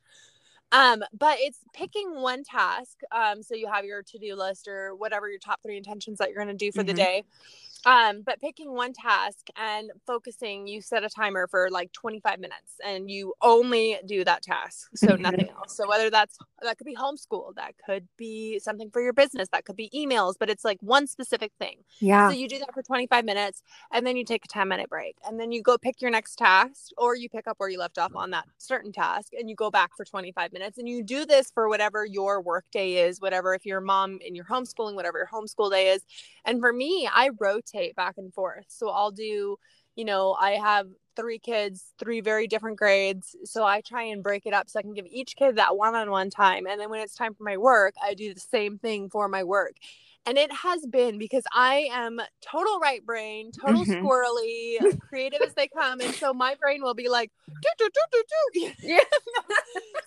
Um, 0.73 1.01
but 1.17 1.37
it's 1.39 1.59
picking 1.71 2.19
one 2.21 2.43
task. 2.43 2.99
Um, 3.13 3.41
so 3.41 3.55
you 3.55 3.71
have 3.71 3.85
your 3.85 4.03
to-do 4.03 4.35
list 4.35 4.67
or 4.67 4.93
whatever 4.95 5.29
your 5.29 5.39
top 5.39 5.61
three 5.63 5.77
intentions 5.77 6.17
that 6.17 6.29
you're 6.29 6.39
gonna 6.39 6.53
do 6.53 6.73
for 6.73 6.81
mm-hmm. 6.81 6.87
the 6.87 6.93
day 6.93 7.23
um 7.85 8.21
but 8.25 8.39
picking 8.39 8.73
one 8.73 8.93
task 8.93 9.47
and 9.55 9.91
focusing 10.05 10.67
you 10.67 10.81
set 10.81 11.03
a 11.03 11.09
timer 11.09 11.47
for 11.47 11.69
like 11.69 11.91
25 11.93 12.39
minutes 12.39 12.79
and 12.85 13.09
you 13.09 13.33
only 13.41 13.97
do 14.05 14.23
that 14.23 14.41
task 14.41 14.89
so 14.95 15.07
mm-hmm. 15.07 15.21
nothing 15.21 15.49
else. 15.49 15.75
So 15.75 15.87
whether 15.87 16.09
that's 16.09 16.37
that 16.61 16.77
could 16.77 16.85
be 16.85 16.95
homeschool 16.95 17.55
that 17.55 17.75
could 17.85 18.07
be 18.17 18.59
something 18.59 18.89
for 18.89 19.01
your 19.01 19.13
business 19.13 19.49
that 19.51 19.65
could 19.65 19.75
be 19.75 19.89
emails 19.95 20.35
but 20.39 20.49
it's 20.49 20.65
like 20.65 20.77
one 20.81 21.07
specific 21.07 21.51
thing. 21.59 21.77
Yeah. 21.99 22.29
So 22.29 22.35
you 22.35 22.47
do 22.47 22.59
that 22.59 22.73
for 22.73 22.81
25 22.81 23.25
minutes 23.25 23.61
and 23.91 24.05
then 24.05 24.17
you 24.17 24.25
take 24.25 24.45
a 24.45 24.47
10 24.47 24.67
minute 24.67 24.89
break 24.89 25.15
and 25.25 25.39
then 25.39 25.51
you 25.51 25.61
go 25.61 25.77
pick 25.77 26.01
your 26.01 26.11
next 26.11 26.37
task 26.37 26.91
or 26.97 27.15
you 27.15 27.29
pick 27.29 27.47
up 27.47 27.55
where 27.59 27.69
you 27.69 27.79
left 27.79 27.97
off 27.97 28.15
on 28.15 28.31
that 28.31 28.45
certain 28.57 28.91
task 28.91 29.33
and 29.37 29.49
you 29.49 29.55
go 29.55 29.69
back 29.69 29.91
for 29.95 30.05
25 30.05 30.51
minutes 30.53 30.77
and 30.77 30.87
you 30.89 31.03
do 31.03 31.25
this 31.25 31.51
for 31.51 31.69
whatever 31.69 32.05
your 32.05 32.41
work 32.41 32.65
day 32.71 33.07
is 33.07 33.19
whatever 33.21 33.53
if 33.53 33.65
you're 33.65 33.79
a 33.79 33.81
mom 33.81 34.19
and 34.25 34.35
you're 34.35 34.45
homeschooling 34.45 34.95
whatever 34.95 35.17
your 35.17 35.27
homeschool 35.27 35.71
day 35.71 35.89
is. 35.89 36.03
And 36.45 36.59
for 36.59 36.73
me 36.73 37.09
i 37.13 37.29
wrote 37.39 37.66
rotate 37.73 37.95
back 37.95 38.15
and 38.17 38.33
forth. 38.33 38.65
So 38.67 38.89
I'll 38.89 39.11
do, 39.11 39.57
you 39.95 40.05
know, 40.05 40.33
I 40.39 40.51
have 40.51 40.87
three 41.15 41.39
kids, 41.39 41.93
three 41.99 42.21
very 42.21 42.47
different 42.47 42.77
grades. 42.77 43.35
So 43.43 43.63
I 43.63 43.81
try 43.81 44.03
and 44.03 44.23
break 44.23 44.45
it 44.45 44.53
up 44.53 44.69
so 44.69 44.79
I 44.79 44.83
can 44.83 44.93
give 44.93 45.05
each 45.09 45.35
kid 45.35 45.55
that 45.57 45.75
one 45.75 45.95
on 45.95 46.11
one 46.11 46.29
time. 46.29 46.67
And 46.67 46.79
then 46.79 46.89
when 46.89 47.01
it's 47.01 47.15
time 47.15 47.33
for 47.33 47.43
my 47.43 47.57
work, 47.57 47.95
I 48.03 48.13
do 48.13 48.33
the 48.33 48.39
same 48.39 48.77
thing 48.77 49.09
for 49.09 49.27
my 49.27 49.43
work. 49.43 49.75
And 50.27 50.37
it 50.37 50.51
has 50.51 50.85
been 50.85 51.17
because 51.17 51.45
I 51.53 51.87
am 51.91 52.19
total 52.41 52.79
right 52.79 53.03
brain, 53.05 53.51
total 53.53 53.85
mm-hmm. 53.85 54.05
squirrely, 54.05 54.99
creative 55.07 55.41
as 55.41 55.53
they 55.53 55.69
come. 55.69 56.01
And 56.01 56.13
so 56.13 56.33
my 56.33 56.55
brain 56.59 56.83
will 56.83 56.93
be 56.93 57.07
like, 57.07 57.31
do, 57.47 57.69
do, 57.77 57.89
do, 57.93 58.23
do, 58.53 58.71
do. 58.81 58.99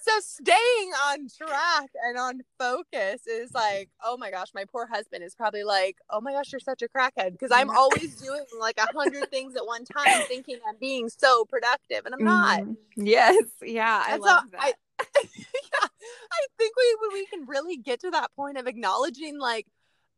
so 0.03 0.13
staying 0.21 0.91
on 1.09 1.27
track 1.35 1.89
and 2.05 2.19
on 2.19 2.41
focus 2.59 3.27
is 3.27 3.55
like, 3.55 3.89
oh 4.05 4.19
my 4.19 4.31
gosh, 4.31 4.49
my 4.55 4.67
poor 4.71 4.87
husband 4.87 5.25
is 5.25 5.35
probably 5.35 5.65
like, 5.65 5.97
oh 6.11 6.21
my 6.21 6.33
gosh, 6.33 6.53
you're 6.53 6.61
such 6.61 6.83
a 6.83 6.89
crackhead. 6.89 7.33
Because 7.33 7.51
I'm 7.51 7.71
always 7.71 8.17
doing 8.17 8.45
like 8.61 8.79
a 8.79 8.95
hundred 8.95 9.31
things 9.31 9.57
at 9.57 9.67
one 9.67 9.87
time, 9.87 10.23
thinking 10.29 10.59
I'm 10.69 10.77
being 10.79 11.09
so 11.09 11.47
productive. 11.47 12.05
And 12.05 12.15
I'm 12.15 12.25
not. 12.25 12.61
Mm-hmm. 12.61 13.07
Yes. 13.07 13.45
Yeah. 13.63 14.05
I 14.07 14.15
and 14.15 14.23
love 14.23 14.43
so 14.45 14.51
that. 14.53 14.61
I, 14.61 14.73
yeah, 15.25 15.89
I 16.31 16.47
think 16.59 16.75
we 16.77 17.09
we 17.15 17.27
can 17.27 17.47
really 17.47 17.79
get 17.79 18.01
to 18.01 18.11
that 18.11 18.31
point 18.37 18.59
of 18.59 18.67
acknowledging 18.67 19.39
like 19.39 19.67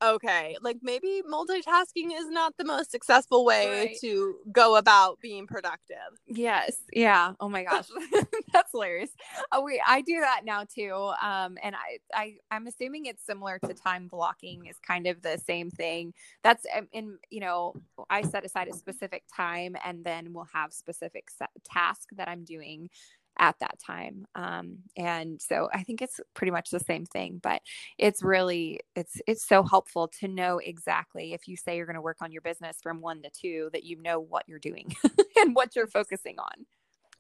okay, 0.03 0.57
like 0.61 0.79
maybe 0.83 1.23
multitasking 1.31 2.13
is 2.13 2.29
not 2.29 2.57
the 2.57 2.65
most 2.65 2.91
successful 2.91 3.45
way 3.45 3.69
right. 3.69 3.97
to 4.01 4.37
go 4.51 4.77
about 4.77 5.21
being 5.21 5.47
productive. 5.47 5.97
Yes. 6.27 6.77
Yeah. 6.93 7.35
Oh 7.41 7.49
my 7.49 7.65
gosh. 7.65 7.87
That's 8.53 8.73
hilarious. 8.73 9.11
Oh, 9.51 9.65
wait, 9.65 9.81
I 9.87 10.03
do 10.03 10.21
that 10.21 10.43
now 10.45 10.65
too. 10.65 10.93
Um, 11.23 11.57
and 11.63 11.75
I, 11.75 11.99
I, 12.15 12.35
I'm 12.51 12.67
assuming 12.67 13.07
it's 13.07 13.25
similar 13.25 13.59
to 13.61 13.75
time 13.75 14.09
blocking 14.09 14.67
is 14.67 14.77
kind 14.79 15.07
of 15.07 15.23
the 15.23 15.39
same 15.39 15.71
thing. 15.71 16.13
That's 16.43 16.67
um, 16.77 16.89
in, 16.93 17.19
you 17.31 17.41
know, 17.41 17.75
I 18.11 18.23
set 18.23 18.45
aside 18.45 18.69
a 18.69 18.75
specific 18.75 19.25
time 19.35 19.77
and 19.85 20.05
then 20.05 20.33
we'll 20.33 20.49
have 20.53 20.73
specific 20.73 21.29
task 21.65 22.09
that 22.17 22.29
I'm 22.29 22.45
doing 22.45 22.91
at 23.39 23.57
that 23.61 23.79
time 23.79 24.27
um, 24.35 24.79
and 24.97 25.41
so 25.41 25.69
i 25.73 25.83
think 25.83 26.03
it's 26.03 26.21
pretty 26.35 26.51
much 26.51 26.71
the 26.71 26.81
same 26.81 27.07
thing 27.07 27.41
but 27.43 27.63
it's 27.99 28.23
really 28.23 28.81
it's 28.95 29.21
it's 29.27 29.47
so 29.47 29.63
helpful 29.63 30.09
to 30.09 30.29
know 30.29 30.59
exactly 30.59 31.33
if 31.33 31.49
you 31.49 31.57
say 31.57 31.77
you're 31.77 31.87
going 31.87 31.95
to 31.95 32.03
work 32.03 32.19
on 32.21 32.33
your 32.33 32.43
business 32.43 32.77
from 32.83 33.01
one 33.01 33.23
to 33.23 33.31
two 33.31 33.71
that 33.73 33.85
you 33.85 34.01
know 34.01 34.21
what 34.21 34.45
you're 34.47 34.59
doing 34.59 34.95
and 35.37 35.55
what 35.55 35.75
you're 35.75 35.87
focusing 35.87 36.39
on. 36.39 36.67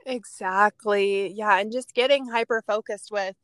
Exactly 0.05 1.33
yeah 1.33 1.59
and 1.59 1.71
just 1.73 1.95
getting 1.95 2.29
hyper 2.29 2.63
focused 2.67 3.11
with 3.13 3.37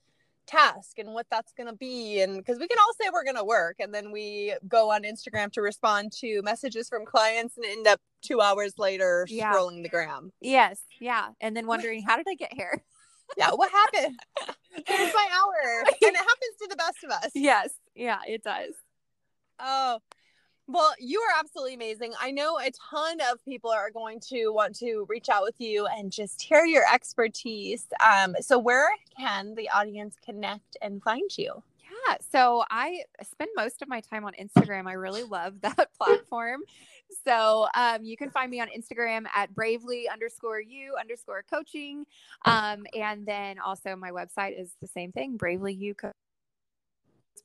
task 0.49 0.99
and 0.99 1.13
what 1.13 1.27
that's 1.31 1.53
going 1.53 1.69
to 1.69 1.77
be 1.77 2.21
and 2.21 2.39
because 2.39 2.59
we 2.59 2.67
can 2.67 2.79
all 2.79 2.93
say 3.01 3.09
we're 3.13 3.23
going 3.23 3.37
to 3.37 3.45
work 3.45 3.77
and 3.79 3.95
then 3.95 4.11
we 4.11 4.55
go 4.67 4.91
on 4.91 5.03
instagram 5.03 5.53
to 5.53 5.61
respond 5.61 6.11
to 6.11 6.41
messages 6.43 6.89
from 6.89 7.05
clients 7.05 7.57
and 7.57 7.67
end 7.67 7.87
up 7.87 8.01
two 8.23 8.41
hours 8.41 8.73
later 8.79 9.27
yeah. 9.29 9.53
scrolling 9.53 9.83
the 9.83 9.89
gram. 9.89 10.33
Yes 10.41 10.81
yeah 11.01 11.29
and 11.41 11.57
then 11.57 11.67
wondering 11.67 12.03
how 12.03 12.17
did 12.17 12.27
i 12.29 12.35
get 12.35 12.53
here? 12.53 12.83
Yeah 13.37 13.51
what 13.51 13.71
happened? 13.71 14.19
Here's 14.87 15.13
my 15.13 15.29
hour 15.35 15.85
and 15.87 15.93
it 16.01 16.17
happens 16.17 16.57
to 16.63 16.69
the 16.71 16.77
best 16.77 17.05
of 17.05 17.11
us. 17.11 17.31
Yes 17.35 17.71
yeah 17.95 18.21
it 18.27 18.43
does. 18.43 18.73
Oh 19.61 19.99
well, 20.69 20.93
you 20.99 21.19
are 21.21 21.41
absolutely 21.41 21.75
amazing. 21.75 22.13
I 22.21 22.31
know 22.31 22.59
a 22.59 22.71
ton 22.91 23.19
of 23.33 23.43
people 23.43 23.71
are 23.71 23.91
going 23.91 24.21
to 24.29 24.51
want 24.51 24.77
to 24.77 25.07
reach 25.09 25.31
out 25.31 25.43
with 25.43 25.59
you 25.59 25.87
and 25.87 26.13
just 26.13 26.43
hear 26.43 26.67
your 26.67 26.85
expertise. 26.93 27.87
Um, 28.05 28.37
so, 28.41 28.59
where 28.59 28.89
can 29.19 29.55
the 29.55 29.71
audience 29.71 30.17
connect 30.23 30.77
and 30.83 31.03
find 31.03 31.31
you? 31.39 31.63
Yeah, 32.09 32.17
so 32.31 32.65
I 32.71 33.05
spend 33.23 33.51
most 33.57 33.81
of 33.81 33.89
my 33.89 34.01
time 34.01 34.27
on 34.27 34.33
Instagram. 34.41 34.87
I 34.87 34.93
really 34.93 35.23
love 35.23 35.55
that 35.63 35.89
platform. 35.99 36.61
So 37.25 37.67
um, 37.75 38.05
you 38.05 38.19
can 38.19 38.31
find 38.31 38.51
me 38.51 38.61
on 38.61 38.69
Instagram 38.69 39.25
at 39.35 39.55
bravely 39.55 40.09
underscore 40.13 40.61
you 40.61 40.95
underscore 41.01 41.43
coaching. 41.49 42.05
Um, 42.45 42.85
and 42.95 43.25
then 43.27 43.59
also 43.59 43.97
my 43.97 44.11
website 44.11 44.61
is 44.61 44.73
the 44.83 44.89
same 44.89 45.13
thing, 45.13 45.39
bravely 45.39 45.73
you 45.73 45.95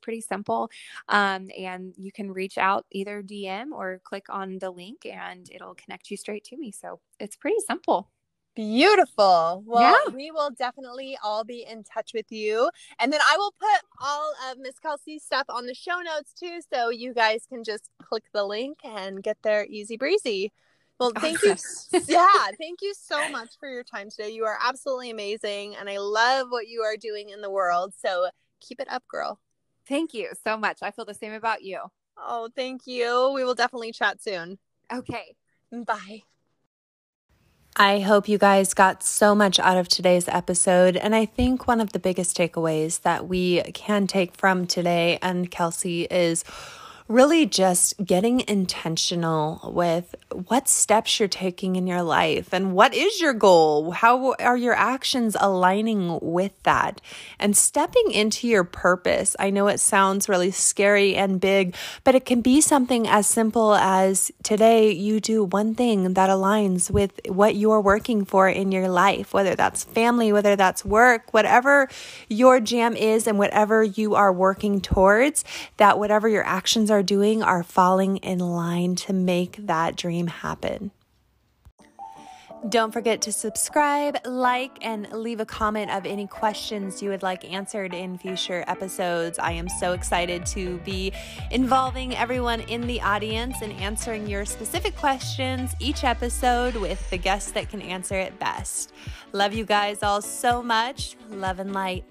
pretty 0.04 0.20
simple. 0.20 0.70
Um, 1.08 1.48
and 1.58 1.94
you 1.96 2.12
can 2.12 2.30
reach 2.30 2.58
out 2.58 2.84
either 2.92 3.22
DM 3.22 3.72
or 3.72 4.00
click 4.04 4.26
on 4.28 4.58
the 4.58 4.70
link 4.70 5.06
and 5.06 5.48
it'll 5.50 5.74
connect 5.74 6.10
you 6.10 6.16
straight 6.16 6.44
to 6.44 6.56
me. 6.56 6.70
So 6.70 7.00
it's 7.18 7.36
pretty 7.36 7.60
simple. 7.66 8.10
Beautiful. 8.54 9.64
Well, 9.66 9.98
yeah. 10.06 10.14
we 10.14 10.30
will 10.30 10.50
definitely 10.50 11.18
all 11.24 11.42
be 11.42 11.66
in 11.68 11.82
touch 11.82 12.12
with 12.14 12.30
you. 12.30 12.70
And 13.00 13.12
then 13.12 13.20
I 13.20 13.36
will 13.36 13.52
put 13.58 13.80
all 14.00 14.32
of 14.48 14.58
Miss 14.58 14.78
Kelsey's 14.78 15.24
stuff 15.24 15.46
on 15.48 15.66
the 15.66 15.74
show 15.74 16.00
notes 16.00 16.32
too. 16.32 16.60
So 16.72 16.90
you 16.90 17.14
guys 17.14 17.46
can 17.48 17.64
just 17.64 17.90
click 18.00 18.24
the 18.32 18.44
link 18.44 18.78
and 18.84 19.22
get 19.22 19.38
there 19.42 19.66
easy 19.68 19.96
breezy. 19.96 20.52
Well, 21.00 21.12
thank 21.18 21.42
you. 21.42 21.56
yeah, 22.06 22.46
thank 22.60 22.80
you 22.80 22.94
so 22.96 23.28
much 23.28 23.50
for 23.58 23.68
your 23.68 23.82
time 23.82 24.08
today. 24.10 24.30
You 24.30 24.44
are 24.44 24.58
absolutely 24.62 25.10
amazing. 25.10 25.74
And 25.74 25.90
I 25.90 25.98
love 25.98 26.46
what 26.50 26.68
you 26.68 26.82
are 26.82 26.96
doing 26.96 27.30
in 27.30 27.40
the 27.40 27.50
world. 27.50 27.92
So 27.98 28.28
keep 28.60 28.78
it 28.78 28.86
up, 28.88 29.02
girl. 29.08 29.40
Thank 29.86 30.14
you 30.14 30.30
so 30.42 30.56
much. 30.56 30.78
I 30.82 30.90
feel 30.90 31.04
the 31.04 31.14
same 31.14 31.32
about 31.32 31.62
you. 31.62 31.80
Oh, 32.16 32.48
thank 32.54 32.86
you. 32.86 33.32
We 33.34 33.44
will 33.44 33.54
definitely 33.54 33.92
chat 33.92 34.22
soon. 34.22 34.58
Okay. 34.92 35.34
Bye. 35.72 36.22
I 37.76 37.98
hope 37.98 38.28
you 38.28 38.38
guys 38.38 38.72
got 38.72 39.02
so 39.02 39.34
much 39.34 39.58
out 39.58 39.76
of 39.76 39.88
today's 39.88 40.28
episode. 40.28 40.96
And 40.96 41.12
I 41.12 41.26
think 41.26 41.66
one 41.66 41.80
of 41.80 41.92
the 41.92 41.98
biggest 41.98 42.36
takeaways 42.36 43.02
that 43.02 43.26
we 43.26 43.62
can 43.72 44.06
take 44.06 44.36
from 44.36 44.68
today 44.68 45.18
and 45.20 45.50
Kelsey 45.50 46.02
is 46.04 46.44
really 47.06 47.44
just 47.44 47.94
getting 48.02 48.40
intentional 48.48 49.70
with 49.74 50.14
what 50.48 50.66
steps 50.66 51.20
you're 51.20 51.28
taking 51.28 51.76
in 51.76 51.86
your 51.86 52.02
life 52.02 52.52
and 52.54 52.72
what 52.72 52.94
is 52.94 53.20
your 53.20 53.34
goal? 53.34 53.90
How 53.90 54.34
are 54.40 54.56
your 54.56 54.72
actions 54.72 55.36
aligning 55.38 56.18
with 56.22 56.52
that? 56.62 57.02
And 57.38 57.54
stepping 57.54 58.10
into 58.10 58.48
your 58.48 58.64
purpose. 58.64 59.36
I 59.38 59.50
know 59.50 59.68
it 59.68 59.80
sounds 59.80 60.30
really 60.30 60.50
scary 60.50 61.14
and 61.14 61.40
big, 61.40 61.74
but 62.04 62.14
it 62.14 62.24
can 62.24 62.40
be 62.40 62.62
something 62.62 63.06
as 63.06 63.26
simple 63.26 63.74
as 63.74 64.32
today 64.42 64.90
you 64.90 65.20
do 65.20 65.44
one 65.44 65.74
thing 65.74 66.14
that 66.14 66.30
aligns 66.30 66.90
with 66.90 67.20
what 67.28 67.54
you're 67.54 67.82
working 67.82 68.24
for 68.24 68.48
in 68.48 68.72
your 68.72 68.88
life, 68.88 69.34
whether 69.34 69.54
that's 69.54 69.84
family, 69.84 70.32
whether 70.32 70.56
that's 70.56 70.86
work, 70.86 71.34
whatever 71.34 71.88
your 72.30 72.60
jam 72.60 72.96
is 72.96 73.26
and 73.26 73.38
whatever 73.38 73.82
you 73.82 74.14
are 74.14 74.32
working 74.32 74.80
towards, 74.80 75.44
that 75.76 75.98
whatever 75.98 76.28
your 76.28 76.44
actions 76.44 76.90
are 76.90 76.93
doing 77.02 77.42
are 77.42 77.62
falling 77.62 78.18
in 78.18 78.38
line 78.38 78.94
to 78.96 79.12
make 79.12 79.56
that 79.66 79.96
dream 79.96 80.28
happen. 80.28 80.90
Don't 82.70 82.92
forget 82.92 83.20
to 83.22 83.32
subscribe, 83.32 84.16
like, 84.24 84.78
and 84.80 85.12
leave 85.12 85.38
a 85.38 85.44
comment 85.44 85.90
of 85.90 86.06
any 86.06 86.26
questions 86.26 87.02
you 87.02 87.10
would 87.10 87.22
like 87.22 87.44
answered 87.52 87.92
in 87.92 88.16
future 88.16 88.64
episodes. 88.66 89.38
I 89.38 89.52
am 89.52 89.68
so 89.68 89.92
excited 89.92 90.46
to 90.46 90.78
be 90.78 91.12
involving 91.50 92.16
everyone 92.16 92.60
in 92.60 92.86
the 92.86 93.02
audience 93.02 93.60
and 93.60 93.70
answering 93.74 94.26
your 94.26 94.46
specific 94.46 94.96
questions 94.96 95.74
each 95.78 96.04
episode 96.04 96.74
with 96.76 97.10
the 97.10 97.18
guests 97.18 97.52
that 97.52 97.68
can 97.68 97.82
answer 97.82 98.14
it 98.14 98.38
best. 98.38 98.94
Love 99.32 99.52
you 99.52 99.66
guys 99.66 100.02
all 100.02 100.22
so 100.22 100.62
much. 100.62 101.16
Love 101.28 101.58
and 101.58 101.74
light. 101.74 102.04